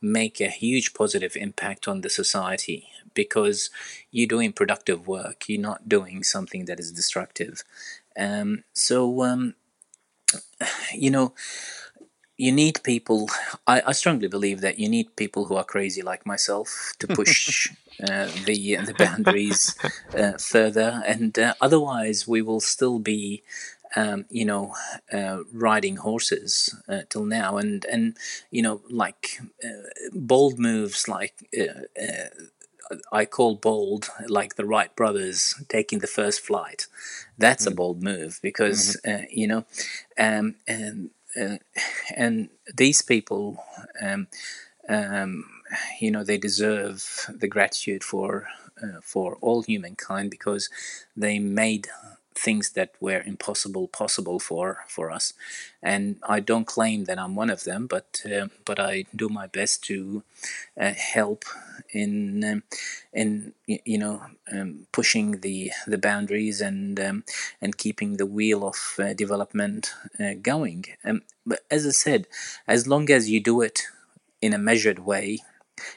make 0.00 0.40
a 0.40 0.48
huge 0.48 0.94
positive 0.94 1.36
impact 1.36 1.88
on 1.88 2.02
the 2.02 2.10
society 2.10 2.88
because 3.16 3.70
you're 4.12 4.28
doing 4.28 4.52
productive 4.52 5.08
work. 5.08 5.48
You're 5.48 5.60
not 5.60 5.88
doing 5.88 6.22
something 6.22 6.66
that 6.66 6.78
is 6.78 6.92
destructive. 6.92 7.64
Um, 8.16 8.62
so, 8.72 9.24
um, 9.24 9.54
you 10.94 11.10
know, 11.10 11.34
you 12.36 12.52
need 12.52 12.82
people. 12.82 13.28
I, 13.66 13.82
I, 13.86 13.92
strongly 13.92 14.28
believe 14.28 14.60
that 14.60 14.78
you 14.78 14.88
need 14.88 15.16
people 15.16 15.46
who 15.46 15.56
are 15.56 15.64
crazy 15.64 16.02
like 16.02 16.26
myself 16.26 16.92
to 16.98 17.06
push 17.06 17.68
uh, 18.02 18.28
the 18.44 18.76
the 18.76 18.94
boundaries 18.98 19.74
uh, 20.16 20.32
further, 20.32 21.02
and 21.06 21.38
uh, 21.38 21.54
otherwise 21.60 22.28
we 22.28 22.42
will 22.42 22.60
still 22.60 22.98
be. 22.98 23.42
Um, 23.94 24.26
you 24.28 24.44
know, 24.44 24.74
uh, 25.10 25.38
riding 25.54 25.96
horses 25.96 26.74
uh, 26.86 27.02
till 27.08 27.24
now, 27.24 27.56
and 27.56 27.84
and 27.86 28.16
you 28.50 28.60
know, 28.60 28.82
like 28.90 29.38
uh, 29.64 29.88
bold 30.12 30.58
moves, 30.58 31.08
like 31.08 31.34
I 33.12 33.24
call 33.24 33.56
bold, 33.56 34.08
like 34.28 34.56
the 34.56 34.64
Wright 34.64 34.94
brothers 34.94 35.54
taking 35.68 36.00
the 36.00 36.06
first 36.06 36.40
flight. 36.40 36.86
That's 37.38 37.64
mm-hmm. 37.64 37.72
a 37.72 37.76
bold 37.76 38.02
move 38.02 38.38
because 38.42 38.98
mm-hmm. 39.04 39.24
you 39.30 39.46
know, 39.46 39.64
um, 40.18 40.54
and 40.66 41.10
uh, 41.40 41.58
and 42.14 42.48
these 42.74 43.02
people, 43.02 43.62
um, 44.00 44.28
um, 44.88 45.44
you 46.00 46.10
know, 46.10 46.24
they 46.24 46.38
deserve 46.38 47.28
the 47.28 47.48
gratitude 47.48 48.02
for 48.04 48.48
uh, 48.82 49.00
for 49.02 49.36
all 49.40 49.62
humankind 49.62 50.30
because 50.30 50.70
they 51.16 51.38
made 51.38 51.88
things 52.38 52.70
that 52.72 52.90
were 53.00 53.22
impossible 53.22 53.88
possible 53.88 54.38
for 54.38 54.84
for 54.88 55.10
us. 55.10 55.32
And 55.82 56.16
i 56.28 56.40
don't 56.40 56.66
claim 56.66 57.04
that 57.04 57.18
i'm 57.18 57.34
one 57.36 57.50
of 57.50 57.64
them 57.64 57.86
but 57.86 58.22
uh, 58.26 58.48
but 58.64 58.78
i 58.80 59.04
do 59.14 59.28
my 59.28 59.46
best 59.46 59.84
to 59.84 60.22
uh, 60.80 60.92
help 60.92 61.44
in 61.90 62.44
um, 62.44 62.62
in 63.12 63.52
you 63.66 63.98
know 63.98 64.22
um, 64.52 64.86
pushing 64.92 65.40
the 65.40 65.70
the 65.86 65.98
boundaries 65.98 66.60
and 66.60 66.98
um, 67.00 67.24
and 67.60 67.78
keeping 67.78 68.16
the 68.16 68.26
wheel 68.26 68.66
of 68.66 68.76
uh, 68.98 69.12
development 69.14 69.92
uh, 70.20 70.34
going. 70.40 70.84
Um, 71.04 71.22
but 71.44 71.60
as 71.70 71.86
i 71.86 71.90
said 71.90 72.26
as 72.66 72.86
long 72.86 73.10
as 73.10 73.30
you 73.30 73.40
do 73.40 73.60
it 73.60 73.82
in 74.40 74.52
a 74.52 74.58
measured 74.58 75.00
way 75.00 75.38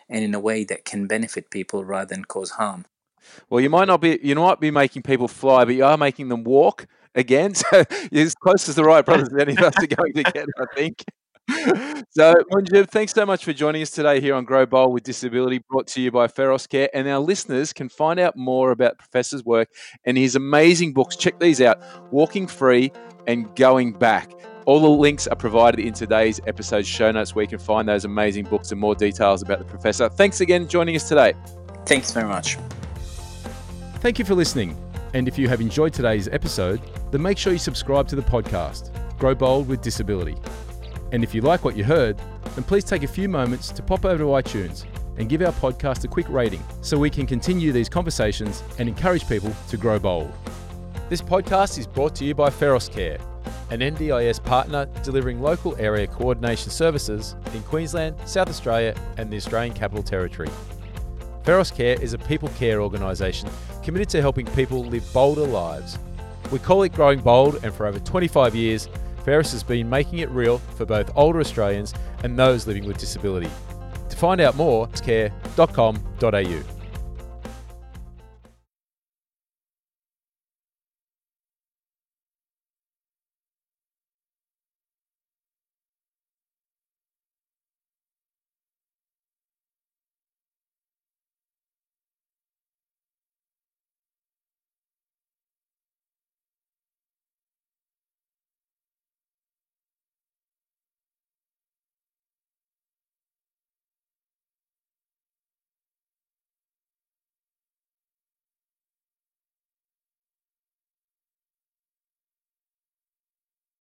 and 0.09 0.23
in 0.23 0.35
a 0.35 0.39
way 0.39 0.63
that 0.63 0.85
can 0.85 1.07
benefit 1.07 1.49
people 1.49 1.83
rather 1.83 2.13
than 2.13 2.25
cause 2.25 2.51
harm 2.51 2.85
well, 3.49 3.61
you 3.61 3.69
might 3.69 3.87
not 3.87 4.01
be, 4.01 4.19
you 4.21 4.35
might 4.35 4.59
be 4.59 4.71
making 4.71 5.03
people 5.03 5.27
fly, 5.27 5.65
but 5.65 5.75
you 5.75 5.85
are 5.85 5.97
making 5.97 6.29
them 6.29 6.43
walk 6.43 6.87
again. 7.15 7.53
So 7.71 7.83
as 8.11 8.35
close 8.35 8.69
as 8.69 8.75
the 8.75 8.83
Wright 8.83 9.05
brothers 9.05 9.29
any 9.39 9.53
of 9.53 9.59
us 9.59 9.73
are 9.77 9.87
going 9.87 10.13
to 10.13 10.23
get, 10.23 10.45
I 10.59 10.65
think. 10.75 11.03
so, 12.11 12.35
Munjed, 12.51 12.89
thanks 12.89 13.13
so 13.13 13.25
much 13.25 13.43
for 13.43 13.53
joining 13.53 13.81
us 13.81 13.89
today 13.89 14.21
here 14.21 14.35
on 14.35 14.45
Grow 14.45 14.65
Bold 14.65 14.93
with 14.93 15.03
Disability, 15.03 15.59
brought 15.69 15.87
to 15.87 16.01
you 16.01 16.11
by 16.11 16.27
Feros 16.27 16.69
Care. 16.69 16.89
And 16.93 17.07
our 17.07 17.19
listeners 17.19 17.73
can 17.73 17.89
find 17.89 18.19
out 18.19 18.35
more 18.35 18.71
about 18.71 18.97
Professor's 18.97 19.43
work 19.43 19.69
and 20.05 20.17
his 20.17 20.35
amazing 20.35 20.93
books. 20.93 21.15
Check 21.15 21.39
these 21.39 21.59
out 21.59 21.81
Walking 22.11 22.45
Free 22.45 22.91
and 23.27 23.53
Going 23.55 23.93
Back. 23.93 24.31
All 24.65 24.79
the 24.79 24.87
links 24.87 25.25
are 25.25 25.35
provided 25.35 25.79
in 25.79 25.93
today's 25.93 26.39
episode 26.45 26.85
show 26.85 27.11
notes 27.11 27.33
where 27.33 27.43
you 27.43 27.49
can 27.49 27.59
find 27.59 27.87
those 27.87 28.05
amazing 28.05 28.45
books 28.45 28.71
and 28.71 28.79
more 28.79 28.93
details 28.93 29.41
about 29.41 29.59
the 29.59 29.65
professor. 29.65 30.09
Thanks 30.09 30.41
again 30.41 30.65
for 30.65 30.71
joining 30.71 30.95
us 30.95 31.07
today. 31.07 31.33
Thanks 31.85 32.11
very 32.11 32.27
much. 32.27 32.57
Thank 34.01 34.17
you 34.17 34.23
for 34.23 34.33
listening. 34.33 34.77
And 35.13 35.27
if 35.27 35.37
you 35.37 35.49
have 35.49 35.59
enjoyed 35.59 35.93
today's 35.93 36.29
episode, 36.29 36.79
then 37.11 37.21
make 37.21 37.37
sure 37.37 37.51
you 37.51 37.59
subscribe 37.59 38.07
to 38.07 38.15
the 38.15 38.21
podcast, 38.21 38.91
Grow 39.17 39.35
Bold 39.35 39.67
with 39.67 39.81
Disability. 39.81 40.37
And 41.11 41.21
if 41.21 41.35
you 41.35 41.41
like 41.41 41.65
what 41.65 41.75
you 41.75 41.83
heard, 41.83 42.17
then 42.55 42.63
please 42.63 42.85
take 42.85 43.03
a 43.03 43.07
few 43.07 43.27
moments 43.27 43.71
to 43.71 43.83
pop 43.83 44.05
over 44.05 44.19
to 44.19 44.23
iTunes 44.23 44.85
and 45.17 45.27
give 45.27 45.41
our 45.41 45.51
podcast 45.51 46.05
a 46.05 46.07
quick 46.07 46.29
rating 46.29 46.63
so 46.81 46.97
we 46.97 47.09
can 47.09 47.27
continue 47.27 47.73
these 47.73 47.89
conversations 47.89 48.63
and 48.77 48.87
encourage 48.87 49.27
people 49.27 49.53
to 49.67 49.75
grow 49.75 49.99
bold. 49.99 50.31
This 51.09 51.21
podcast 51.21 51.77
is 51.77 51.85
brought 51.85 52.15
to 52.15 52.23
you 52.23 52.33
by 52.33 52.49
Feros 52.49 52.89
Care, 52.89 53.17
an 53.69 53.81
NDIS 53.81 54.41
partner 54.41 54.85
delivering 55.03 55.41
local 55.41 55.75
area 55.77 56.07
coordination 56.07 56.71
services 56.71 57.35
in 57.53 57.61
Queensland, 57.63 58.15
South 58.25 58.47
Australia, 58.47 58.95
and 59.17 59.29
the 59.29 59.35
Australian 59.35 59.73
Capital 59.73 60.03
Territory. 60.03 60.49
Feros 61.43 61.73
Care 61.73 62.01
is 62.01 62.13
a 62.13 62.17
people 62.17 62.47
care 62.49 62.81
organisation 62.81 63.49
committed 63.89 64.07
to 64.07 64.21
helping 64.21 64.45
people 64.45 64.85
live 64.85 65.03
bolder 65.11 65.47
lives. 65.47 65.97
We 66.51 66.59
call 66.59 66.83
it 66.83 66.93
Growing 66.93 67.21
Bold, 67.21 67.63
and 67.63 67.73
for 67.73 67.87
over 67.87 67.97
25 67.97 68.53
years, 68.53 68.87
Feros 69.25 69.51
has 69.51 69.63
been 69.63 69.89
making 69.89 70.19
it 70.19 70.29
real 70.29 70.59
for 70.77 70.85
both 70.85 71.09
older 71.15 71.39
Australians 71.39 71.95
and 72.23 72.37
those 72.37 72.67
living 72.67 72.85
with 72.85 72.99
disability. 72.99 73.49
To 74.09 74.15
find 74.15 74.41
out 74.41 74.55
more, 74.55 74.85
care.com.au. 75.01 76.78